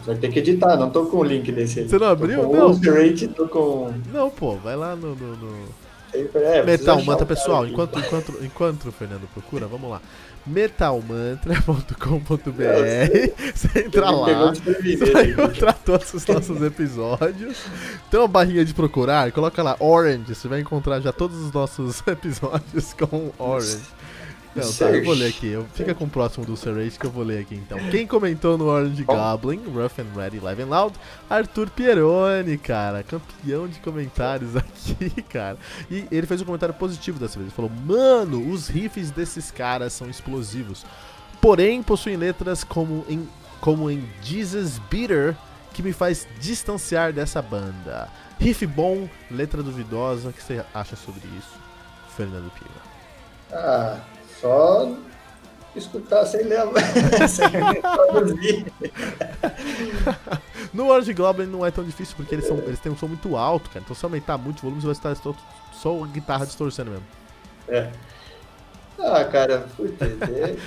[0.05, 1.89] Vai ter que editar, não tô com o link desse aí.
[1.89, 2.43] Você não abriu?
[2.43, 2.69] Tô não.
[2.69, 3.93] Ulcerate, tô com.
[4.13, 5.15] Não, pô, vai lá no.
[5.15, 5.87] no, no...
[6.35, 10.01] É, Metal Mantra, pessoal, enquanto, enquanto, enquanto o Fernando procura, vamos lá.
[10.47, 11.93] metalmantra.com.br
[13.55, 17.59] Você entra lá, você vai encontrar todos os nossos episódios.
[18.11, 22.03] Tem uma barrinha de procurar, coloca lá Orange, você vai encontrar já todos os nossos
[22.09, 23.83] episódios com Orange.
[24.57, 25.49] Não, tá, eu vou ler aqui.
[25.49, 27.79] Eu, fica com o próximo do Serrate que eu vou ler aqui então.
[27.91, 33.03] Quem comentou no Orange Goblin, Rough and Ready, Live and Loud, Arthur Pieroni, cara.
[33.03, 35.59] Campeão de comentários aqui, cara.
[35.91, 37.49] E ele fez um comentário positivo dessa vez.
[37.49, 40.87] Ele falou: Mano, os riffs desses caras são explosivos.
[41.41, 43.29] Porém, possuem letras como em,
[43.61, 45.37] como em Jesus Beater,
[45.75, 48.09] que me faz distanciar dessa banda.
[48.41, 50.31] Riff bom, letra duvidosa.
[50.31, 51.59] O que você acha sobre isso,
[52.17, 52.97] Fernando Piva?
[53.53, 54.01] Ah,
[54.41, 54.93] só
[55.75, 56.61] escutar sem ler,
[57.29, 57.49] sem
[57.81, 58.73] traduzir.
[60.73, 63.37] no Orange Goblin não é tão difícil porque eles, são, eles têm um som muito
[63.37, 63.83] alto, cara.
[63.85, 65.35] Então se aumentar muito o volume, você vai estar
[65.73, 67.07] só a guitarra distorcendo mesmo.
[67.69, 67.91] É.
[68.99, 69.67] Ah, cara,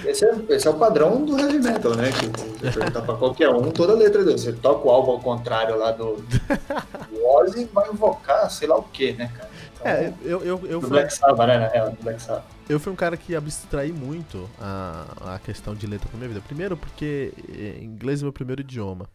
[0.05, 2.11] esse é, esse é o padrão do heavy metal, né?
[2.11, 4.37] Que você perguntar pra qualquer um, toda letra dele.
[4.37, 8.83] Você toca o álbum ao contrário lá do, do Ozzy, vai invocar sei lá o
[8.83, 9.48] que, né, cara?
[9.79, 10.89] Então, é, eu, eu, eu fui...
[10.89, 11.71] Black Sabbath, né?
[11.73, 12.43] É, Black Sabbath.
[12.69, 16.41] Eu fui um cara que abstraí muito a, a questão de letra pra minha vida.
[16.41, 19.09] Primeiro porque eh, inglês é meu primeiro idioma.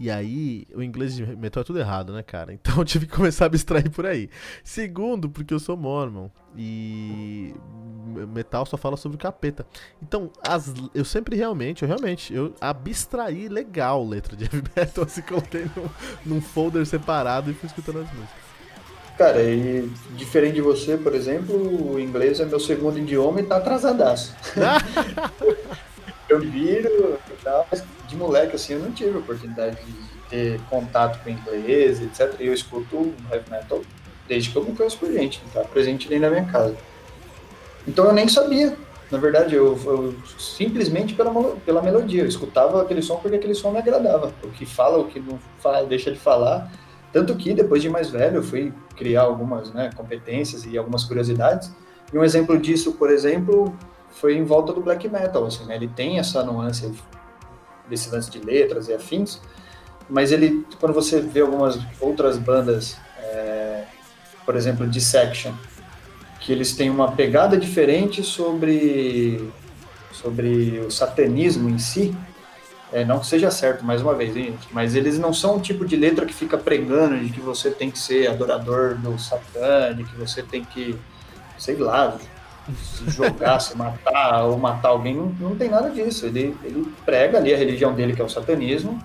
[0.00, 2.52] E aí, o inglês de metal é tudo errado, né, cara?
[2.54, 4.30] Então eu tive que começar a abstrair por aí.
[4.62, 6.28] Segundo, porque eu sou mormon.
[6.56, 7.52] E
[8.28, 9.66] metal só fala sobre o capeta.
[10.00, 15.22] Então, as, eu sempre realmente, eu realmente, eu abstraí legal letra de heavy metal, assim,
[15.22, 15.88] coloquei num,
[16.34, 18.47] num folder separado e fui escutando as músicas.
[19.18, 23.56] Cara, e diferente de você, por exemplo, o inglês é meu segundo idioma e tá
[23.56, 24.32] atrasadaço.
[26.30, 29.92] eu viro e tal, mas de moleque assim eu não tive a oportunidade de
[30.30, 32.32] ter contato com inglês, etc.
[32.38, 33.82] E eu escuto heavy metal
[34.28, 36.76] desde que eu me conheço por gente, tá presente ali na minha casa.
[37.88, 38.76] Então eu nem sabia.
[39.10, 41.32] Na verdade, eu, eu simplesmente pela,
[41.66, 42.22] pela melodia.
[42.22, 44.32] Eu escutava aquele som porque aquele som me agradava.
[44.44, 46.70] O que fala, o que não fala, deixa de falar
[47.12, 51.72] tanto que, depois de mais velho, eu fui criar algumas né, competências e algumas curiosidades.
[52.12, 53.74] E um exemplo disso, por exemplo,
[54.10, 55.46] foi em volta do black metal.
[55.46, 55.76] Assim, né?
[55.76, 56.92] Ele tem essa nuance
[57.88, 59.40] desse lance de letras e afins,
[60.08, 63.84] mas ele, quando você vê algumas outras bandas, é,
[64.44, 65.52] por exemplo, Dissection,
[66.40, 69.50] que eles têm uma pegada diferente sobre,
[70.12, 72.14] sobre o satanismo em si,
[72.92, 75.60] é, não que seja certo, mais uma vez, hein, gente, mas eles não são o
[75.60, 79.94] tipo de letra que fica pregando de que você tem que ser adorador do Satã,
[79.94, 80.98] de que você tem que,
[81.58, 82.16] sei lá,
[82.74, 85.14] se jogar, se matar ou matar alguém.
[85.14, 86.26] Não, não tem nada disso.
[86.26, 88.98] Ele, ele prega ali a religião dele, que é o satanismo,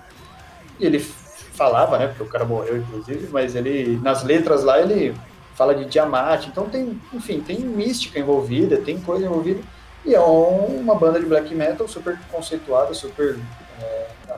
[0.80, 5.14] e ele falava, né, porque o cara morreu, inclusive, mas ele, nas letras lá, ele
[5.54, 9.60] fala de Tiamat, então tem, enfim, tem mística envolvida, tem coisa envolvida,
[10.04, 13.38] e é uma banda de black metal super conceituada, super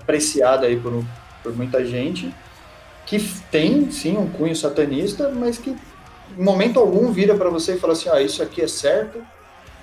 [0.06, 1.04] apreciada aí por,
[1.42, 2.32] por muita gente,
[3.04, 3.18] que
[3.50, 7.92] tem sim um cunho satanista, mas que em momento algum vira para você e fala
[7.92, 9.20] assim: ah, isso aqui é certo,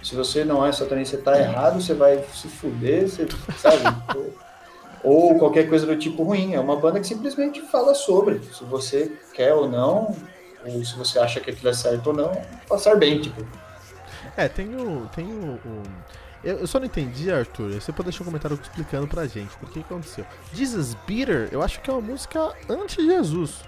[0.01, 3.83] se você não é satanista, você tá errado, você vai se fuder, você, sabe?
[5.03, 6.53] ou qualquer coisa do tipo ruim.
[6.53, 10.15] É uma banda que simplesmente fala sobre se você quer ou não,
[10.65, 12.31] ou se você acha que aquilo é certo ou não,
[12.67, 13.45] passar bem, tipo.
[14.37, 15.09] É, tem o.
[15.13, 15.83] Tem o, o
[16.43, 17.71] eu, eu, só não entendi, Arthur.
[17.73, 20.25] Você pode deixar um comentário explicando pra gente por que aconteceu.
[20.53, 23.61] Jesus Beater, eu acho que é uma música anti-Jesus.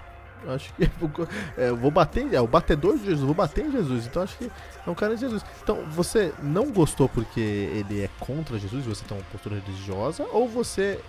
[0.48, 0.84] Acho que
[1.56, 4.06] é, eu vou bater, é o batedor de Jesus, vou bater em Jesus.
[4.06, 4.50] Então acho que
[4.86, 5.44] é um cara de Jesus.
[5.62, 10.48] Então você não gostou porque ele é contra Jesus, você tem uma postura religiosa, ou
[10.48, 11.00] você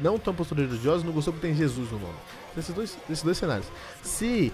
[0.00, 2.14] não tem uma postura religiosa e não gostou porque tem Jesus no nome?
[2.54, 3.66] Nesses dois, nesses dois cenários.
[4.02, 4.52] Se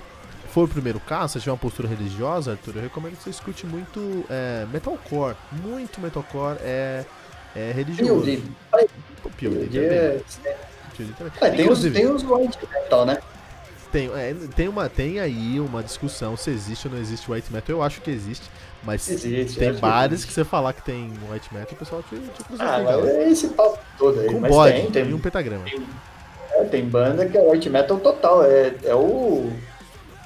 [0.51, 3.67] for o primeiro caso, se tiver uma postura religiosa, Arthur, eu recomendo que você escute
[3.67, 5.37] muito é, metalcore.
[5.53, 7.05] Muito metalcore é,
[7.57, 8.43] é religioso.
[9.37, 9.69] Pioneer.
[9.75, 10.21] É,
[11.41, 13.19] é, tem, os, tem os white metal, né?
[13.91, 17.77] Tem, é, tem, uma, tem aí uma discussão se existe ou não existe white metal.
[17.77, 18.49] Eu acho que existe,
[18.85, 22.17] mas existe, tem bares que, que, você falar que tem white metal, o pessoal te,
[22.17, 22.45] te.
[22.59, 24.27] Ah, mas é esse papo todo aí.
[24.27, 25.65] Com bode tem, tem, e um pentagrama.
[25.65, 25.83] Tem,
[26.53, 28.45] é, tem banda que é white metal total.
[28.45, 29.51] É, é o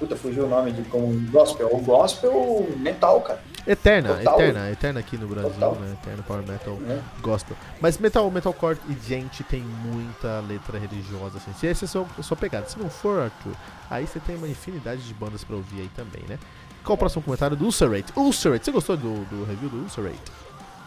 [0.05, 1.69] Puta, fugiu o nome de como gospel.
[1.73, 3.41] O gospel metal, cara.
[3.67, 4.35] Eterna, Total.
[4.35, 5.75] Eterna, Eterna aqui no Brasil, Total.
[5.77, 5.97] né?
[6.03, 6.99] Eterna Power Metal é.
[7.23, 7.57] Gospel.
[7.81, 11.55] Mas metal, metalcore e gente tem muita letra religiosa, assim.
[11.55, 12.69] Se esse é só, só pegada.
[12.69, 13.55] Se não for, Arthur,
[13.91, 16.39] aí você tem uma infinidade de bandas pra ouvir aí também, né?
[16.85, 18.13] Qual o próximo comentário do Ulcerate?
[18.15, 20.21] Ulcerate, você gostou do, do review do Ulcerate?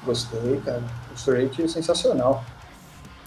[0.06, 0.84] Gostei, cara.
[1.10, 2.46] Ulcerate é sensacional.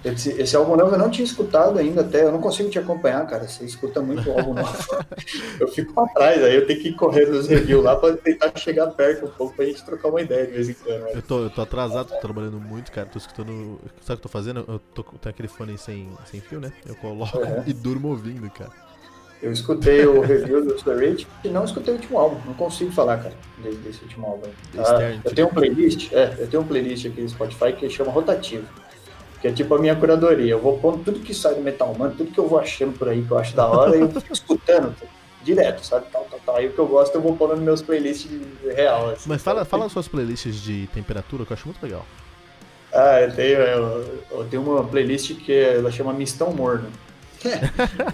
[0.04, 3.26] Esse, esse álbum novo eu não tinha escutado ainda até, eu não consigo te acompanhar,
[3.26, 3.46] cara.
[3.46, 5.04] Você escuta muito álbum novo.
[5.60, 8.86] eu fico pra trás, aí eu tenho que correr nos reviews lá pra tentar chegar
[8.88, 11.06] perto um pouco pra gente trocar uma ideia de vez em quando.
[11.08, 13.06] Eu tô, eu tô atrasado, tô trabalhando muito, cara.
[13.06, 13.78] Tô escutando.
[14.00, 14.64] Sabe o que eu tô fazendo?
[14.66, 16.72] Eu tô, tenho aquele fone sem, sem fio, né?
[16.86, 17.62] Eu coloco uhum.
[17.66, 18.72] e durmo ouvindo, cara.
[19.42, 22.38] Eu escutei o review do Slurrage e não escutei o último álbum.
[22.46, 24.48] Não consigo falar, cara, desse, último álbum.
[24.76, 28.12] Ah, eu tenho um playlist, é, eu tenho um playlist aqui no Spotify que chama
[28.12, 28.66] Rotativo
[29.40, 30.52] que é tipo a minha curadoria.
[30.52, 33.08] Eu vou pondo tudo que sai do Metal Man, tudo que eu vou achando por
[33.08, 34.94] aí que eu acho da hora, e eu fico escutando
[35.42, 36.06] direto, sabe?
[36.12, 36.56] Tal, tal, tal.
[36.56, 38.30] Aí o que eu gosto eu vou pondo nos meus playlists
[38.74, 39.10] real.
[39.10, 42.04] Assim, Mas fala, fala as suas playlists de temperatura, que eu acho muito legal.
[42.92, 46.90] Ah, eu tenho, eu, eu tenho uma playlist que ela chama Mistão Morno.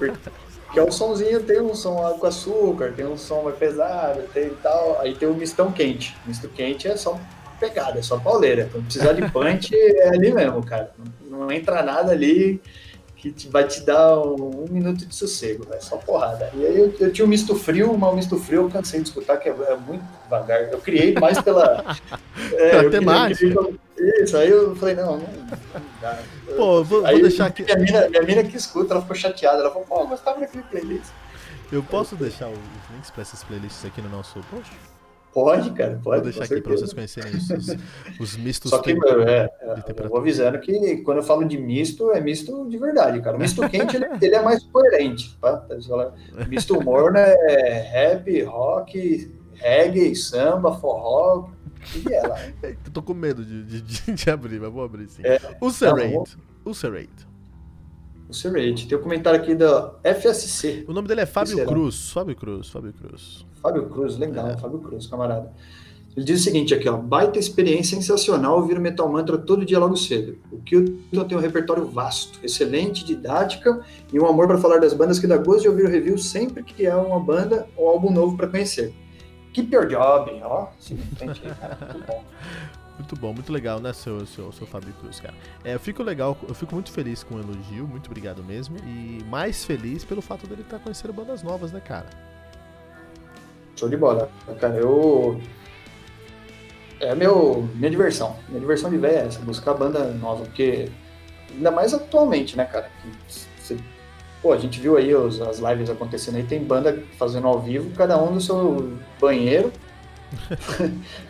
[0.66, 4.50] Porque é um somzinho, tem um som com açúcar, tem um som mais pesado, tem
[4.62, 5.00] tal.
[5.00, 6.14] Aí tem o mistão quente.
[6.26, 7.18] Misto quente é só
[7.58, 8.68] pegada, é só pauleira.
[8.70, 10.92] Quando precisar de punch, é ali mesmo, cara.
[11.28, 12.60] Não, não entra nada ali
[13.16, 16.50] que te, vai te dar um, um, minuto de sossego, é só porrada.
[16.54, 19.08] E aí eu, eu, tinha um misto frio, mas o misto frio eu cansei de
[19.08, 20.70] escutar, que é, é muito devagar.
[20.70, 21.96] Eu criei mais pela.
[22.52, 23.68] é, pela temática.
[24.22, 26.18] isso, aí eu falei, não, não, não dá.
[26.56, 27.64] Pô, vou, vou deixar aqui.
[27.64, 29.60] Minha mina, minha mina que escuta, ela ficou chateada.
[29.60, 31.10] Ela falou, pô, eu gostava daquele playlist.
[31.72, 32.58] Eu posso deixar os
[32.92, 34.70] links para essas playlists aqui no nosso post?
[35.36, 36.22] Pode, cara, pode.
[36.22, 37.76] Vou deixar aqui para vocês conhecerem os, os,
[38.18, 38.70] os mistos.
[38.70, 39.46] Só que, meu, é,
[39.98, 43.36] eu vou avisando que quando eu falo de misto, é misto de verdade, cara.
[43.36, 45.62] O misto quente, ele, ele, é mais coerente, tá?
[46.48, 51.50] Misto morno é rap, rock, reggae, samba, forró,
[51.94, 52.38] e é lá.
[52.64, 55.20] Eu tô com medo de, de, de, abrir, mas vou abrir sim.
[55.22, 56.38] É, o Serrate.
[56.64, 57.28] O Serrate.
[58.28, 58.88] O Serrate.
[58.88, 60.84] Tem um comentário aqui da FSC.
[60.88, 62.10] O nome dele é Fábio Cruz.
[62.10, 63.46] Fábio Cruz, Fábio Cruz.
[63.62, 64.56] Fábio Cruz, legal, é.
[64.56, 65.52] Fábio Cruz, camarada.
[66.16, 69.78] Ele diz o seguinte aqui, ó, baita experiência sensacional ouvir o Metal Mantra todo dia
[69.78, 70.38] logo cedo.
[70.50, 75.18] O Kilton tem um repertório vasto, excelente, didática e um amor para falar das bandas
[75.18, 78.34] que dá gosto de ouvir o review sempre que há uma banda ou álbum novo
[78.34, 78.94] para conhecer.
[79.52, 80.68] Keep your job, ó.
[80.78, 82.24] Sim, cara, muito bom.
[82.98, 85.34] Muito bom, muito legal, né, seu, seu, seu Fábio Cruz, cara.
[85.62, 88.76] É, eu fico legal, eu fico muito feliz com o elogio, muito obrigado mesmo.
[88.78, 92.06] E mais feliz pelo fato dele estar tá conhecendo bandas novas, né, cara?
[93.76, 94.30] Show de bola.
[94.58, 95.40] Cara, eu.
[96.98, 98.36] É meu, minha diversão.
[98.48, 100.88] Minha diversão de velho é essa, buscar banda nova, porque.
[101.52, 102.90] Ainda mais atualmente, né, cara?
[103.28, 103.76] Você,
[104.42, 107.90] pô, a gente viu aí os, as lives acontecendo aí, tem banda fazendo ao vivo,
[107.94, 109.70] cada um no seu banheiro.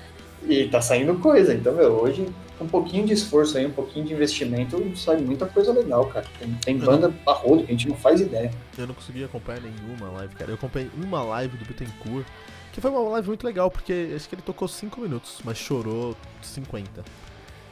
[0.48, 1.54] e tá saindo coisa.
[1.54, 2.28] Então, meu, hoje,
[2.60, 6.26] um pouquinho de esforço aí, um pouquinho de investimento, sai muita coisa legal, cara.
[6.38, 8.50] Tem, tem banda a rodo que a gente não faz ideia.
[8.78, 10.50] Eu não consegui acompanhar nenhuma live, cara.
[10.50, 12.26] Eu acompanhei uma live do Bittencourt,
[12.72, 16.16] que foi uma live muito legal, porque acho que ele tocou 5 minutos, mas chorou
[16.42, 17.04] 50.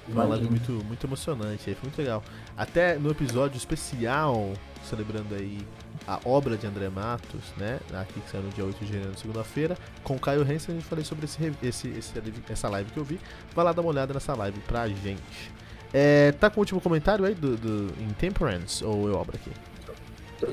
[0.07, 2.23] Uma live muito, muito emocionante, aí foi muito legal.
[2.57, 5.59] Até no episódio especial, celebrando aí
[6.07, 7.81] a obra de André Matos, né?
[7.95, 10.85] Aqui que saiu no dia 8 de janeiro, segunda-feira, com o Caio Hansen, a gente
[10.85, 12.13] falei sobre esse, esse, esse,
[12.49, 13.19] essa live que eu vi.
[13.55, 15.53] Vai lá dar uma olhada nessa live pra gente.
[15.93, 19.51] É, tá com o último comentário aí do, do Intemperance ou eu obra aqui?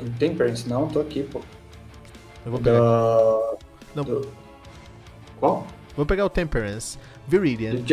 [0.05, 1.41] Intemperance, não, tô aqui, pô.
[2.45, 2.79] Eu vou pegar.
[2.79, 3.57] Da...
[3.95, 4.03] Não.
[4.03, 4.31] Do...
[5.39, 5.67] Qual?
[5.95, 6.97] Vou pegar o Temperance.
[7.27, 7.75] Viridian.
[7.75, 7.83] Do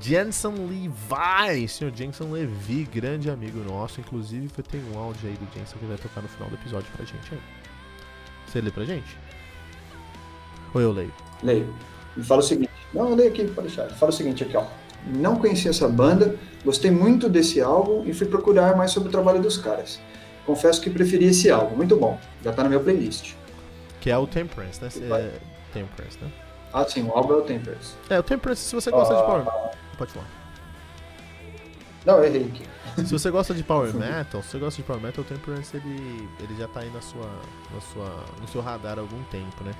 [0.00, 1.68] Jensen Levi.
[1.68, 4.00] Senhor Jensen Levi, grande amigo nosso.
[4.00, 7.04] Inclusive, tem um áudio aí do Jensen que vai tocar no final do episódio pra
[7.04, 7.40] gente aí.
[8.46, 9.16] Você lê pra gente?
[10.72, 11.12] Ou eu leio?
[11.42, 11.74] Leio.
[12.16, 12.70] Ele fala o seguinte.
[12.92, 13.86] Não, eu leio aqui, pode deixar.
[13.86, 14.64] Ele fala o seguinte aqui, ó.
[15.06, 19.42] Não conheci essa banda, gostei muito desse álbum e fui procurar mais sobre o trabalho
[19.42, 20.00] dos caras.
[20.46, 22.18] Confesso que preferi esse álbum, muito bom.
[22.42, 23.34] Já tá na minha playlist.
[24.00, 24.88] Que é o Temperance, né?
[25.10, 25.32] É...
[25.72, 26.30] Temperance, né?
[26.74, 27.94] Ah, sim, o álbum é o Temperance.
[28.10, 29.24] É, o Temperance, se você gosta de ah.
[29.24, 29.44] Power...
[29.96, 30.26] Pode falar.
[32.04, 32.64] Não, eu errei aqui.
[33.06, 36.28] Se você gosta de Power Metal, se você gosta de Power Metal, o Temperance ele,
[36.40, 37.30] ele já tá aí na sua,
[37.72, 39.72] na sua, no seu radar há algum tempo, né?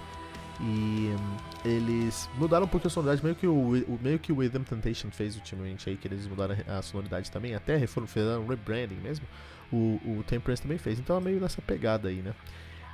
[0.60, 4.38] E um, eles mudaram um pouco a sonoridade, meio que o, o, meio que o
[4.38, 8.46] Rhythm Temptation fez ultimamente aí, que eles mudaram a sonoridade também, até foram, fizeram um
[8.46, 9.26] rebranding mesmo,
[9.72, 12.32] o, o Temperance também fez, então é meio nessa pegada aí, né?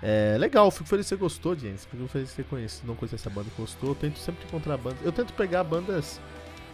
[0.02, 1.84] É legal, fico feliz que você gostou, James.
[1.84, 3.90] Fico feliz que você conhece, não conhece essa banda que gostou.
[3.90, 4.98] Eu tento sempre encontrar bandas.
[5.04, 6.20] Eu tento pegar bandas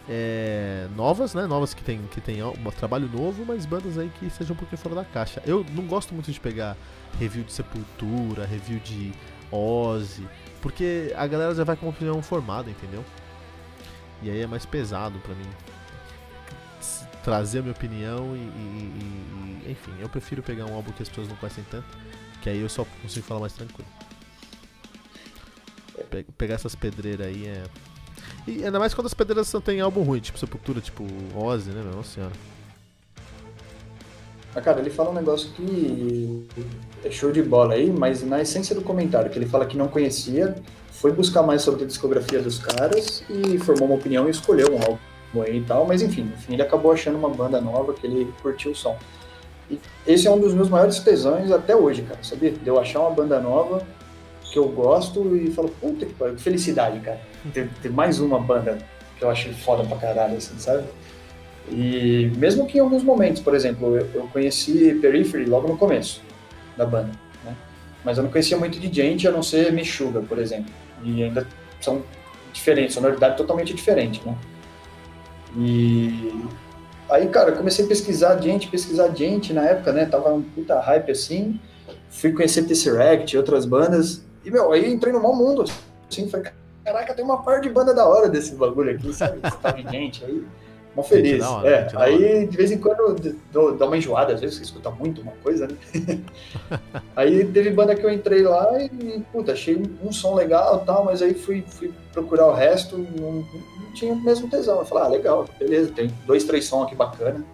[0.07, 1.45] é, novas, né?
[1.45, 4.77] Novas que tem, que tem um trabalho novo, mas bandas aí que sejam um pouquinho
[4.77, 5.41] fora da caixa.
[5.45, 6.77] Eu não gosto muito de pegar
[7.19, 9.11] review de Sepultura, review de
[9.51, 10.27] Ozzy,
[10.61, 13.03] porque a galera já vai com uma opinião formada, entendeu?
[14.21, 15.47] E aí é mais pesado para mim
[17.23, 21.09] trazer a minha opinião e, e, e, enfim, eu prefiro pegar um álbum que as
[21.09, 21.85] pessoas não conhecem tanto
[22.47, 23.89] que aí eu só consigo falar mais tranquilo.
[26.09, 27.63] Pe pegar essas pedreiras aí é.
[28.47, 31.03] E ainda mais quando as pedreiras só tem álbum ruim, tipo Sepultura, tipo
[31.35, 31.97] Ozzy, né, meu?
[31.97, 32.33] Nossa senhora.
[34.55, 36.47] Mas, cara, ele fala um negócio que
[37.03, 39.89] é show de bola aí, mas na essência do comentário, que ele fala que não
[39.89, 40.55] conhecia,
[40.89, 44.81] foi buscar mais sobre a discografia dos caras e formou uma opinião e escolheu um
[44.81, 48.07] álbum aí e tal, mas enfim, no fim ele acabou achando uma banda nova que
[48.07, 48.97] ele curtiu o som.
[49.69, 52.51] E esse é um dos meus maiores tesões até hoje, cara, sabia?
[52.51, 53.85] De eu achar uma banda nova
[54.51, 57.19] que eu gosto e falo, puta que felicidade, cara.
[57.53, 58.77] Ter, ter mais uma banda
[59.17, 60.83] que eu acho foda pra caralho, assim, sabe?
[61.69, 66.21] E mesmo que em alguns momentos, por exemplo, eu, eu conheci Periphery logo no começo
[66.77, 67.11] da banda,
[67.43, 67.55] né?
[68.05, 70.71] Mas eu não conhecia muito de gente, a não ser Meshuga, por exemplo.
[71.03, 71.45] E ainda
[71.81, 72.03] são
[72.53, 74.35] diferentes, sonoridade totalmente diferente, né?
[75.57, 76.45] E
[77.09, 80.05] aí, cara, comecei a pesquisar gente, pesquisar gente na época, né?
[80.05, 81.59] Tava um puta hype assim.
[82.09, 84.23] Fui conhecer Tesseract e outras bandas.
[84.43, 85.65] E, meu, aí entrei no mau mundo,
[86.09, 86.51] assim, falei,
[86.83, 89.39] caraca, tem uma par de banda da hora desse bagulho aqui, sabe?
[89.43, 90.43] Esse tal de gente aí.
[90.97, 91.45] Mó feliz.
[91.45, 93.15] Hora, é, aí de vez em quando
[93.53, 96.19] dou, dá uma enjoada, às vezes você escuta muito uma coisa, né?
[97.15, 101.05] aí teve banda que eu entrei lá e, puta, achei um, som legal e tal,
[101.05, 104.79] mas aí fui, fui procurar o resto, não, não tinha o mesmo tesão.
[104.79, 107.45] Eu falei, ah, legal, beleza, tem dois, três sons aqui bacana.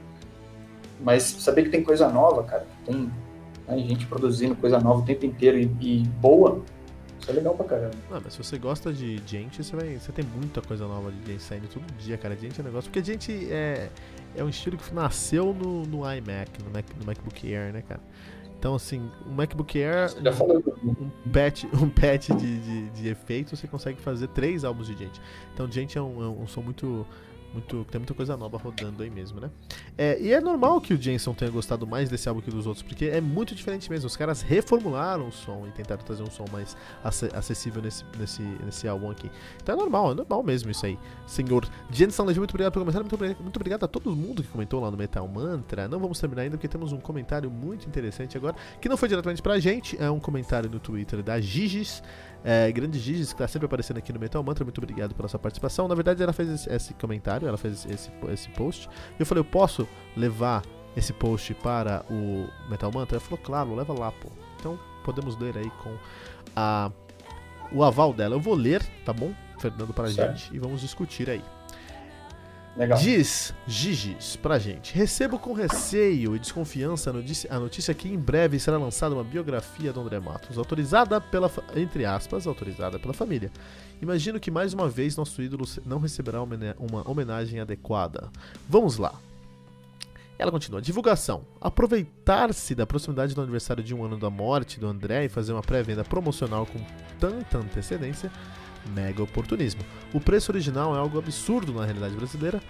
[1.02, 3.12] Mas saber que tem coisa nova, cara, tem
[3.68, 6.62] né, gente produzindo coisa nova o tempo inteiro e, e boa,
[7.24, 7.96] isso é legal pra caramba.
[8.12, 9.98] Não, mas se você gosta de gente, você vai.
[9.98, 12.36] Você tem muita coisa nova de gente saindo todo dia, cara.
[12.36, 12.92] Gente é negócio.
[12.92, 13.90] Porque gente é,
[14.36, 18.02] é um estilo que nasceu no, no iMac, no, Mac, no MacBook Air, né, cara?
[18.60, 20.10] Então, assim, um MacBook Air,
[20.84, 25.22] um, patch, um patch de, de, de efeitos, você consegue fazer três álbuns de gente.
[25.54, 27.06] Então, gente é um, é um som muito
[27.54, 29.50] muito, tem muita coisa nova rodando aí mesmo, né?
[29.98, 32.84] É, e é normal que o Jensen tenha gostado mais desse álbum que dos outros,
[32.84, 34.08] porque é muito diferente mesmo.
[34.08, 36.76] Os caras reformularam o som e tentaram trazer um som mais
[37.34, 39.30] acessível nesse, nesse, nesse álbum aqui.
[39.62, 40.98] Então é normal, é normal mesmo isso aí.
[41.28, 44.82] Senhor Jensen Legião, muito obrigado pelo comentário, muito muito obrigado a todo mundo que comentou
[44.82, 45.88] lá no Metal Mantra.
[45.88, 49.42] Não vamos terminar ainda porque temos um comentário muito interessante agora, que não foi diretamente
[49.42, 52.02] pra gente, é um comentário no Twitter da Giges.
[52.44, 55.40] É, grande Gigi, que está sempre aparecendo aqui no Metal Mantra, muito obrigado pela sua
[55.40, 55.88] participação.
[55.88, 58.90] Na verdade, ela fez esse, esse comentário, ela fez esse, esse post.
[59.18, 60.62] E eu falei, eu posso levar
[60.96, 63.18] esse post para o Metal Mantra?
[63.18, 64.30] Ela falou, claro, leva lá, pô.
[64.60, 65.96] Então, podemos ler aí com
[66.56, 66.92] a,
[67.72, 68.36] o aval dela.
[68.36, 71.42] Eu vou ler, tá bom, Fernando, para a gente, e vamos discutir aí.
[72.76, 72.98] Legal.
[72.98, 78.18] Diz Gigi's pra gente: Recebo com receio e desconfiança a notícia, a notícia que em
[78.18, 83.52] breve será lançada uma biografia do André Matos, autorizada pela, entre aspas, autorizada pela família.
[84.02, 88.32] Imagino que mais uma vez nosso ídolo não receberá uma homenagem adequada.
[88.68, 89.14] Vamos lá.
[90.40, 91.44] Ela continua: divulgação.
[91.62, 95.62] Aproveitar-se da proximidade do aniversário de um ano da morte do André e fazer uma
[95.62, 96.80] pré-venda promocional com
[97.20, 98.32] tanta antecedência
[98.90, 99.82] mega oportunismo.
[100.14, 102.62] O preço original é algo absurdo na realidade brasileira.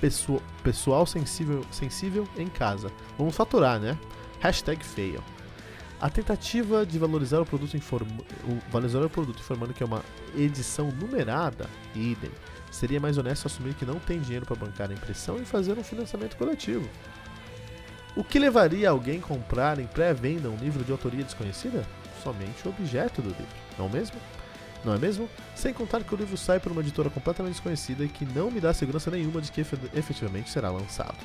[0.00, 2.92] Pessoal, pessoal sensível, sensível em casa.
[3.16, 3.98] Vamos faturar, né?
[4.40, 5.22] Hashtag fail.
[5.98, 8.06] A tentativa de valorizar o produto, inform...
[8.70, 10.02] valorizar o produto informando que é uma
[10.36, 12.30] edição numerada, idem.
[12.70, 15.82] Seria mais honesto assumir que não tem dinheiro para bancar a impressão e fazer um
[15.82, 16.86] financiamento coletivo.
[18.14, 21.86] O que levaria alguém a comprar em pré-venda um livro de autoria desconhecida?
[22.22, 23.46] Somente o objeto do livro,
[23.78, 24.16] não mesmo?
[24.86, 25.28] Não é mesmo?
[25.54, 28.60] Sem contar que o livro sai por uma editora completamente desconhecida e que não me
[28.60, 31.16] dá segurança nenhuma de que efetivamente será lançado.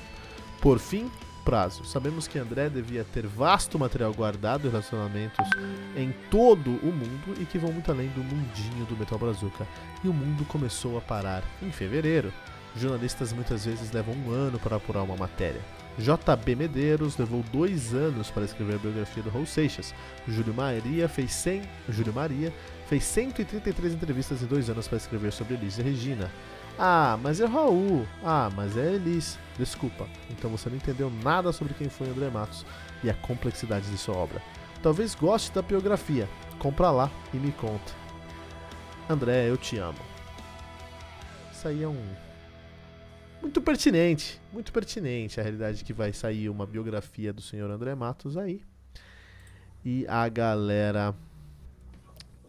[0.59, 1.09] Por fim,
[1.45, 1.83] prazo.
[1.85, 5.47] Sabemos que André devia ter vasto material guardado e relacionamentos
[5.95, 9.67] em todo o mundo e que vão muito além do mundinho do Metal Brazuca.
[10.03, 12.33] E o mundo começou a parar em fevereiro.
[12.75, 15.61] Jornalistas muitas vezes levam um ano para apurar uma matéria.
[15.97, 19.93] JB Medeiros levou dois anos para escrever a biografia do Raul Seixas.
[20.27, 22.53] Júlio Maria fez 100, Júlio Maria
[22.91, 26.29] fez 133 entrevistas em dois anos para escrever sobre Elis e Regina.
[26.77, 28.05] Ah, mas é Raul.
[28.21, 29.39] Ah, mas é Elis.
[29.57, 30.09] Desculpa.
[30.29, 32.65] Então você não entendeu nada sobre quem foi André Matos
[33.01, 34.41] e a complexidade de sua obra.
[34.83, 36.27] Talvez goste da biografia.
[36.59, 37.93] Compra lá e me conta.
[39.09, 39.99] André, eu te amo.
[41.49, 42.05] Isso aí é um
[43.41, 48.35] muito pertinente, muito pertinente a realidade que vai sair uma biografia do senhor André Matos
[48.35, 48.61] aí.
[49.85, 51.15] E a galera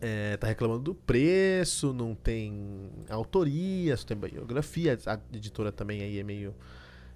[0.04, 4.98] é, tá reclamando do preço, não tem autoria, só tem biografia.
[5.06, 6.52] A editora também aí é meio.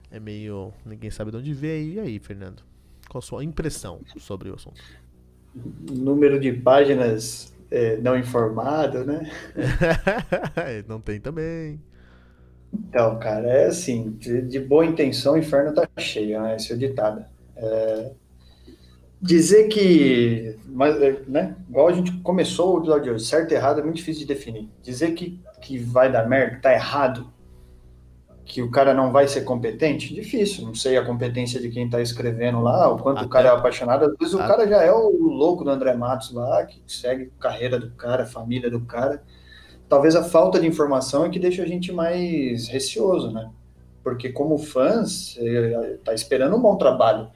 [0.08, 0.72] É meio.
[0.84, 1.94] Ninguém sabe de onde veio.
[1.94, 2.62] E aí, Fernando?
[3.08, 4.80] Qual a sua impressão sobre o assunto?
[5.90, 9.32] Número de páginas é, não informado, né?
[10.86, 11.80] não tem também.
[12.72, 16.54] Então, cara, é assim, de, de, boa intenção o inferno tá cheio, né?
[16.54, 17.24] Esse é ditado.
[17.56, 18.12] É,
[19.20, 23.54] dizer que, mas, é, né, igual a gente começou o episódio de hoje, certo e
[23.54, 24.68] errado é muito difícil de definir.
[24.82, 27.32] Dizer que, que vai dar merda, tá errado,
[28.46, 30.14] que o cara não vai ser competente?
[30.14, 33.26] Difícil, não sei a competência de quem está escrevendo lá, o quanto Até...
[33.26, 34.04] o cara é apaixonado.
[34.04, 37.42] Às vezes o cara já é o louco do André Matos lá, que segue a
[37.42, 39.20] carreira do cara, a família do cara.
[39.88, 43.50] Talvez a falta de informação é que deixa a gente mais receoso, né?
[44.02, 45.36] Porque como fãs,
[46.04, 47.28] tá esperando um bom trabalho.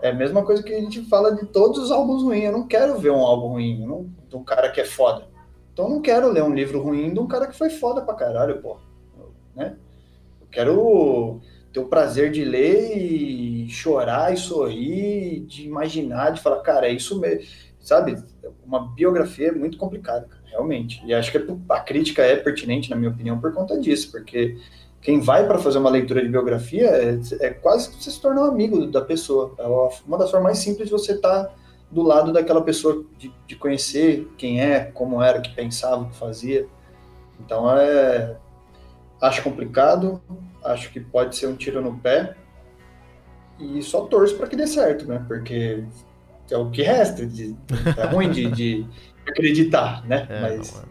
[0.00, 2.44] É a mesma coisa que a gente fala de todos os álbuns ruins.
[2.44, 5.26] Eu não quero ver um álbum ruim não, de um cara que é foda.
[5.72, 8.14] Então eu não quero ler um livro ruim de um cara que foi foda pra
[8.14, 8.78] caralho, pô.
[9.54, 9.76] Né?
[10.50, 11.40] quero
[11.72, 16.92] ter o prazer de ler e chorar e sorrir, de imaginar, de falar, cara, é
[16.92, 17.46] isso mesmo.
[17.80, 18.16] Sabe?
[18.64, 21.04] Uma biografia é muito complicada, realmente.
[21.06, 21.38] E acho que
[21.68, 24.58] a crítica é pertinente, na minha opinião, por conta disso, porque
[25.00, 28.42] quem vai para fazer uma leitura de biografia é, é quase que você se tornar
[28.42, 29.54] um amigo da pessoa.
[29.58, 29.66] É
[30.06, 31.54] uma das formas mais simples de você estar tá
[31.90, 36.10] do lado daquela pessoa, de, de conhecer quem é, como era, o que pensava, o
[36.10, 36.66] que fazia.
[37.40, 38.36] Então é
[39.20, 40.22] Acho complicado,
[40.64, 42.36] acho que pode ser um tiro no pé.
[43.58, 45.24] E só torço para que dê certo, né?
[45.26, 45.82] Porque
[46.48, 47.26] é o que resta.
[47.26, 47.56] De,
[47.96, 48.86] é ruim de, de
[49.26, 50.24] acreditar, né?
[50.30, 50.84] É, Mas.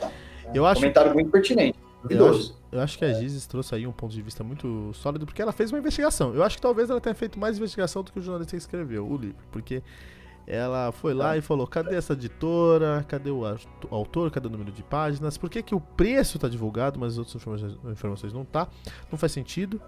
[0.00, 0.08] É.
[0.54, 1.78] Eu é um comentário muito pertinente.
[2.04, 5.40] Acho, eu acho, que a Gizes trouxe aí um ponto de vista muito sólido, porque
[5.40, 6.34] ela fez uma investigação.
[6.34, 9.06] Eu acho que talvez ela tenha feito mais investigação do que o jornalista que escreveu
[9.06, 9.82] o livro, porque
[10.46, 11.38] ela foi lá tá.
[11.38, 13.04] e falou: cadê essa editora?
[13.08, 13.42] Cadê o
[13.90, 14.30] autor?
[14.30, 15.36] Cadê o número de páginas?
[15.36, 18.68] Por que, que o preço está divulgado, mas as outras informações, informações não tá?
[19.10, 19.80] Não faz sentido.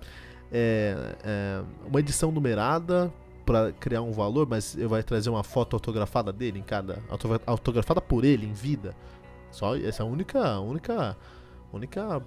[0.51, 3.13] É, é uma edição numerada
[3.47, 7.03] para criar um valor, mas vai trazer uma foto autografada dele em cada.
[7.47, 8.97] autografada por ele em vida.
[9.53, 10.59] Só essa é a única.
[10.59, 11.17] única.
[11.73, 12.23] única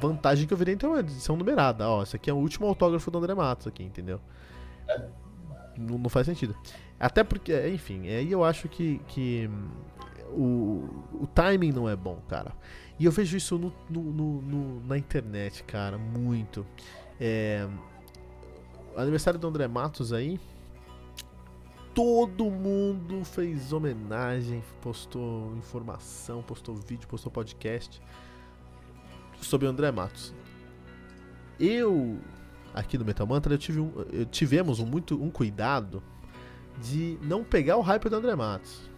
[0.00, 1.88] vantagem que eu virei então é uma edição numerada.
[1.88, 4.20] Ó, esse aqui é o último autógrafo do André Matos aqui, entendeu?
[4.88, 5.08] É.
[5.78, 6.56] Não, não, faz sentido.
[6.98, 9.50] Até porque, enfim, aí eu acho que, que
[10.30, 12.52] o, o timing não é bom, cara.
[12.98, 16.66] E eu vejo isso no, no, no na internet, cara, muito.
[17.20, 17.68] É,
[18.96, 20.40] aniversário do André Matos aí.
[21.94, 28.00] Todo mundo fez homenagem, postou informação, postou vídeo, postou podcast
[29.40, 30.34] sobre o André Matos.
[31.58, 32.18] Eu
[32.76, 36.02] aqui no Metal Mantra, eu tive um, eu tivemos um, muito, um cuidado
[36.82, 38.90] de não pegar o hype do André Matos.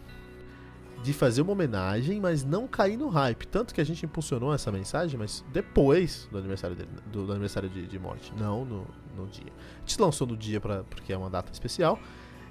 [1.00, 3.46] De fazer uma homenagem, mas não cair no hype.
[3.46, 7.68] Tanto que a gente impulsionou essa mensagem, mas depois do aniversário dele, do, do aniversário
[7.68, 8.84] de, de, morte, não no,
[9.16, 9.52] no dia.
[9.76, 12.00] A gente lançou no dia pra, porque é uma data especial.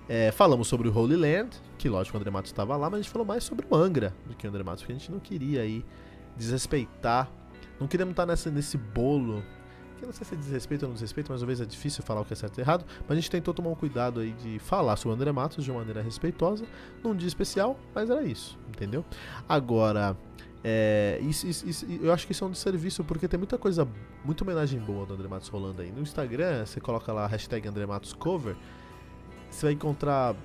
[0.07, 3.03] É, falamos sobre o Holy Land, que lógico o André Matos estava lá, mas a
[3.03, 5.19] gente falou mais sobre o Angra do que o André Matos, porque a gente não
[5.19, 5.83] queria aí
[6.37, 7.29] desrespeitar,
[7.79, 9.43] não queríamos estar nessa, nesse bolo
[9.97, 12.21] que não sei se é desrespeito ou não desrespeito, mas às vezes é difícil falar
[12.21, 14.59] o que é certo e errado, mas a gente tentou tomar um cuidado aí de
[14.59, 16.65] falar sobre o André Matos de uma maneira respeitosa,
[17.03, 19.03] num dia especial, mas era isso, entendeu?
[19.49, 20.15] Agora,
[20.63, 23.87] é, isso, isso, isso, eu acho que isso é um desserviço, porque tem muita coisa,
[24.23, 25.91] muita homenagem boa do André Matos rolando aí.
[25.91, 28.55] No Instagram, você coloca lá hashtag André Matos Cover,
[29.49, 30.35] você vai encontrar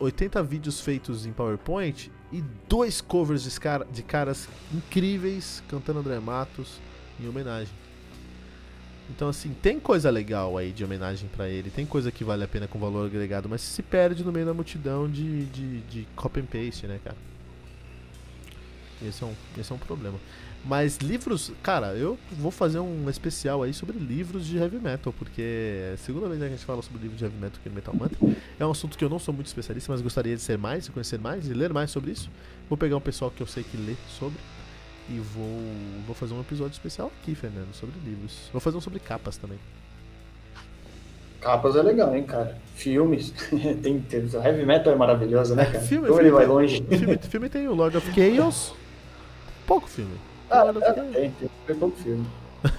[0.00, 3.50] 80 vídeos feitos em PowerPoint e dois covers de,
[3.92, 6.80] de caras incríveis cantando André Matos
[7.20, 7.72] em homenagem.
[9.10, 12.48] Então, assim, tem coisa legal aí de homenagem para ele, tem coisa que vale a
[12.48, 16.40] pena com valor agregado, mas se perde no meio da multidão de, de, de copy
[16.40, 17.16] and paste, né, cara?
[19.06, 20.18] Esse é, um, esse é um problema.
[20.64, 25.42] Mas livros, cara, eu vou fazer um especial aí sobre livros de heavy metal, porque
[25.42, 27.74] é a segunda vez que a gente fala sobre livros de heavy metal aqui no
[27.74, 28.18] Metal Mantra.
[28.60, 30.92] É um assunto que eu não sou muito especialista, mas gostaria de ser mais, de
[30.92, 32.30] conhecer mais e ler mais sobre isso.
[32.68, 34.38] Vou pegar um pessoal que eu sei que lê sobre
[35.10, 35.58] e vou,
[36.06, 38.48] vou fazer um episódio especial aqui, Fernando, sobre livros.
[38.52, 39.58] Vou fazer um sobre capas também.
[41.40, 42.56] Capas é legal, hein, cara?
[42.76, 43.34] Filmes.
[43.82, 45.80] tem, tem, heavy metal é maravilhoso, né, cara?
[45.80, 46.84] filme, Como filme, ele vai longe.
[46.88, 48.72] Filme, filme tem o Lord of Chaos.
[49.66, 50.14] Pouco filme.
[50.52, 50.72] Ah,
[51.14, 51.30] é,
[51.66, 52.26] tem, pouco filme.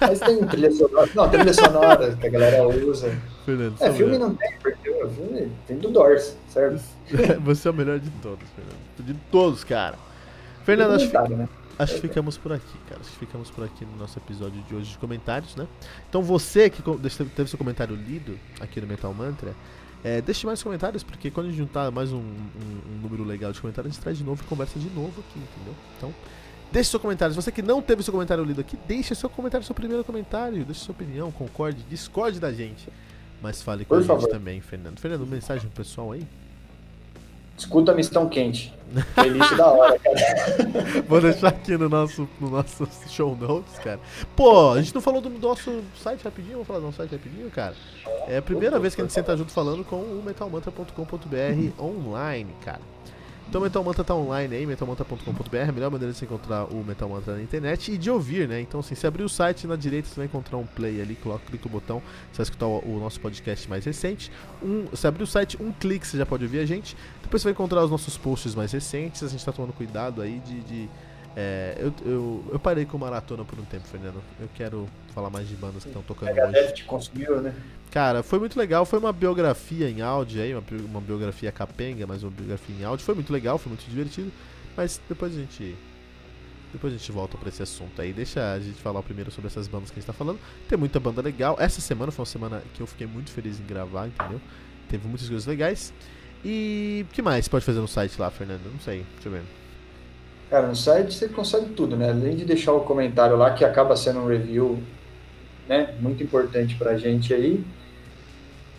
[0.00, 1.10] Mas tem trilha sonora.
[1.14, 3.18] Não, trilha sonora que a galera usa.
[3.44, 6.80] Fernando, é, filme não tem, porque o filme tem do Doors, certo?
[7.44, 9.06] Você é o melhor de todos, Fernando.
[9.06, 9.96] De todos, cara.
[10.64, 11.34] Fernando, acho que.
[11.34, 11.48] Né?
[11.76, 13.00] Acho que ficamos por aqui, cara.
[13.00, 15.66] Acho que ficamos por aqui no nosso episódio de hoje de comentários, né?
[16.08, 16.80] Então você que
[17.34, 19.52] teve seu comentário lido aqui no Metal Mantra,
[20.04, 23.52] é, deixe mais comentários, porque quando a gente juntar mais um, um, um, número legal
[23.52, 25.74] de comentários, a gente traz de novo e conversa de novo aqui, entendeu?
[25.96, 26.14] Então,
[26.74, 27.32] deixe seu comentário.
[27.32, 30.64] Se você que não teve seu comentário lido aqui, deixe seu comentário, seu primeiro comentário,
[30.64, 32.88] deixe sua opinião, concorde, discorde da gente.
[33.40, 34.22] Mas fale com por a favor.
[34.22, 34.98] gente também, Fernando.
[34.98, 36.26] Fernando, mensagem pro pessoal aí?
[37.56, 38.74] Escuta a Mistão Quente.
[39.14, 40.16] Playlist da hora, cara.
[41.06, 44.00] Vou deixar aqui no nosso, no nosso show notes, cara.
[44.34, 46.54] Pô, a gente não falou do nosso site rapidinho?
[46.54, 47.76] Vamos falar do nosso site rapidinho, cara?
[48.26, 52.80] É a primeira vez que a gente senta junto falando com o metalmantra.com.br online, cara.
[53.54, 57.36] Então Metal Mantra tá online aí, metalmantra.com.br, melhor maneira de você encontrar o Metal Mantra
[57.36, 58.60] na internet e de ouvir, né?
[58.60, 61.44] Então assim, se abrir o site na direita você vai encontrar um play ali, coloca,
[61.46, 62.02] clica o botão,
[62.32, 64.28] você vai escutar o, o nosso podcast mais recente.
[64.60, 66.96] Um, se abrir o site, um clique você já pode ouvir a gente.
[67.22, 70.40] Depois você vai encontrar os nossos posts mais recentes, a gente tá tomando cuidado aí
[70.40, 70.90] de, de
[71.36, 74.22] é, eu, eu, eu, parei com maratona por um tempo, Fernando.
[74.40, 76.72] Eu quero falar mais de bandas que estão tocando a hoje.
[76.74, 77.54] te consumiu, né?
[77.90, 78.84] Cara, foi muito legal.
[78.84, 83.04] Foi uma biografia em áudio aí, uma, uma biografia capenga, mas uma biografia em áudio.
[83.04, 84.30] Foi muito legal, foi muito divertido.
[84.76, 85.76] Mas depois a gente.
[86.72, 88.12] Depois a gente volta para esse assunto aí.
[88.12, 90.38] Deixa a gente falar primeiro sobre essas bandas que a gente tá falando.
[90.68, 91.56] Tem muita banda legal.
[91.58, 94.40] Essa semana foi uma semana que eu fiquei muito feliz em gravar, entendeu?
[94.88, 95.92] Teve muitas coisas legais.
[96.44, 98.70] E o que mais pode fazer no site lá, Fernando?
[98.70, 99.63] Não sei, deixa eu ver.
[100.54, 102.10] Cara, no site você consegue tudo, né?
[102.10, 104.80] Além de deixar o comentário lá, que acaba sendo um review
[105.68, 107.64] né, muito importante pra gente aí.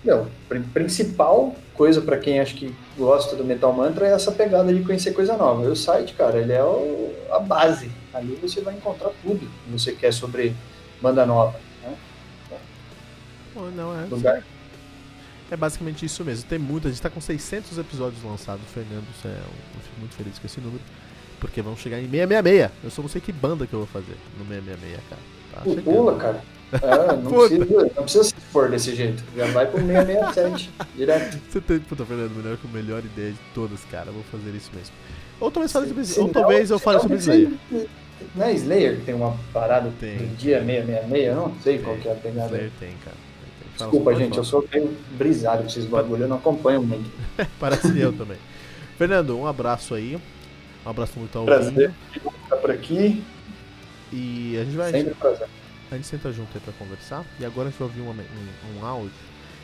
[0.01, 0.25] Meu,
[0.73, 5.11] principal coisa para quem acha que gosta do Metal Mantra é essa pegada de conhecer
[5.11, 5.65] coisa nova.
[5.65, 7.91] E o site, cara, ele é o, a base.
[8.13, 10.55] Ali você vai encontrar tudo que você quer sobre
[11.01, 11.59] banda nova.
[11.83, 11.97] Né?
[13.51, 14.05] Então, não, é.
[14.05, 14.41] Lugar.
[15.51, 16.47] É basicamente isso mesmo.
[16.47, 16.87] Tem muita.
[16.87, 19.03] A gente tá com 600 episódios lançados, Fernando.
[19.25, 20.81] É eu fico muito feliz com esse número.
[21.45, 22.71] Porque vamos chegar em 666.
[22.83, 25.21] Eu só não sei que banda que eu vou fazer no 666, cara.
[25.53, 26.41] Tá Pula, cara.
[26.73, 29.23] É, não, precisa, não precisa se for desse jeito.
[29.35, 31.39] Já vai pro 667, direto.
[31.47, 34.11] Você tem, puta, Fernando, melhor que a melhor ideia de todas, cara.
[34.11, 34.93] vou fazer isso mesmo.
[35.39, 37.51] Ou talvez, fale sobre, ou talvez eu fale sobre Slayer.
[38.33, 40.17] Não é Slayer que tem uma parada tem.
[40.17, 41.27] do dia 666?
[41.27, 41.85] Eu não sei tem.
[41.85, 42.47] qual que é a pegada.
[42.47, 43.17] Slayer tem, cara.
[43.77, 47.11] Desculpa, gente, eu sou bem brisado com esses bagulho, eu não acompanho muito.
[47.59, 48.37] Parece eu também.
[48.97, 50.17] Fernando, um abraço aí.
[50.85, 51.93] Um abraço muito ao Prazer
[52.45, 53.23] estar por aqui.
[54.11, 54.91] E a gente vai.
[54.91, 55.47] Sempre prazer.
[55.91, 57.25] A gente senta junto aí pra conversar.
[57.39, 59.11] E agora a gente vai ouvir uma, um, um áudio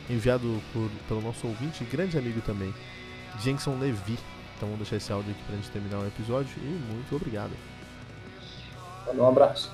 [0.10, 2.74] enviado por, pelo nosso ouvinte, grande amigo também,
[3.40, 4.18] Jenson Levi.
[4.58, 6.52] Então vamos deixar esse áudio aqui pra gente terminar o episódio.
[6.58, 7.52] E muito obrigado.
[9.14, 9.72] Um abraço.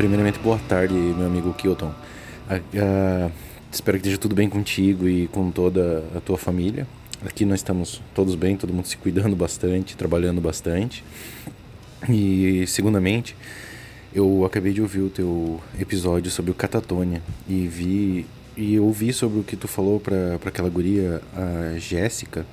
[0.00, 1.92] Primeiramente, boa tarde, meu amigo Kilton.
[2.48, 3.30] Uh,
[3.70, 6.86] espero que esteja tudo bem contigo e com toda a tua família.
[7.22, 11.04] Aqui nós estamos todos bem, todo mundo se cuidando bastante, trabalhando bastante.
[12.08, 13.36] E, segundamente,
[14.14, 18.26] eu acabei de ouvir o teu episódio sobre o Catatônia e vi
[18.56, 22.46] e ouvi sobre o que tu falou para aquela guria, a Jéssica.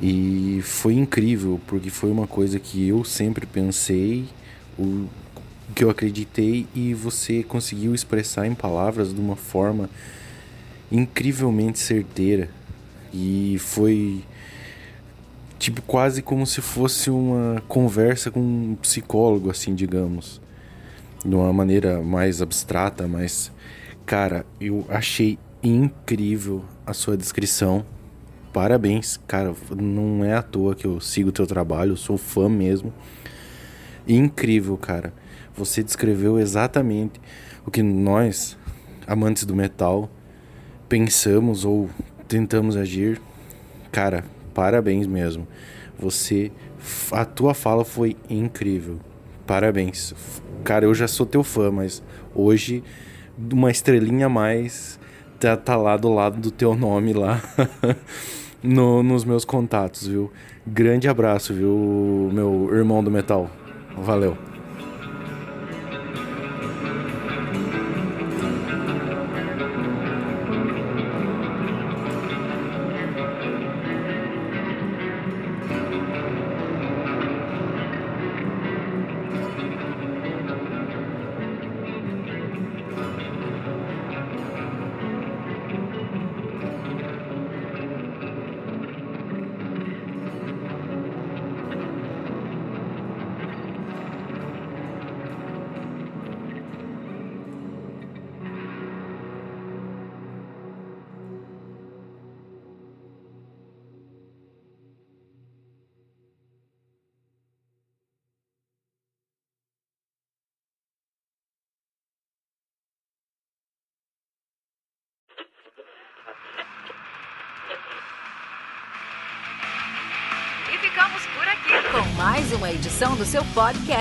[0.00, 4.26] E foi incrível, porque foi uma coisa que eu sempre pensei,
[5.74, 9.88] que eu acreditei e você conseguiu expressar em palavras de uma forma
[10.90, 12.48] incrivelmente certeira.
[13.12, 14.22] E foi
[15.58, 20.40] tipo quase como se fosse uma conversa com um psicólogo assim, digamos.
[21.24, 23.52] De uma maneira mais abstrata, mas
[24.04, 27.84] cara, eu achei incrível a sua descrição.
[28.52, 32.48] Parabéns, cara, não é à toa que eu sigo o teu trabalho, eu sou fã
[32.48, 32.92] mesmo.
[34.06, 35.12] Incrível, cara.
[35.56, 37.20] Você descreveu exatamente
[37.66, 38.56] o que nós,
[39.06, 40.10] amantes do metal,
[40.88, 41.88] pensamos ou
[42.26, 43.20] tentamos agir.
[43.90, 44.24] Cara,
[44.54, 45.46] parabéns mesmo.
[45.98, 46.50] Você
[47.10, 48.98] a tua fala foi incrível.
[49.46, 50.14] Parabéns.
[50.64, 52.02] Cara, eu já sou teu fã, mas
[52.34, 52.82] hoje
[53.52, 54.98] uma estrelinha a mais
[55.38, 57.42] tá, tá lá do lado do teu nome lá
[58.62, 60.30] no, nos meus contatos, viu?
[60.66, 63.50] Grande abraço, viu, meu irmão do metal.
[63.96, 64.51] Valeu.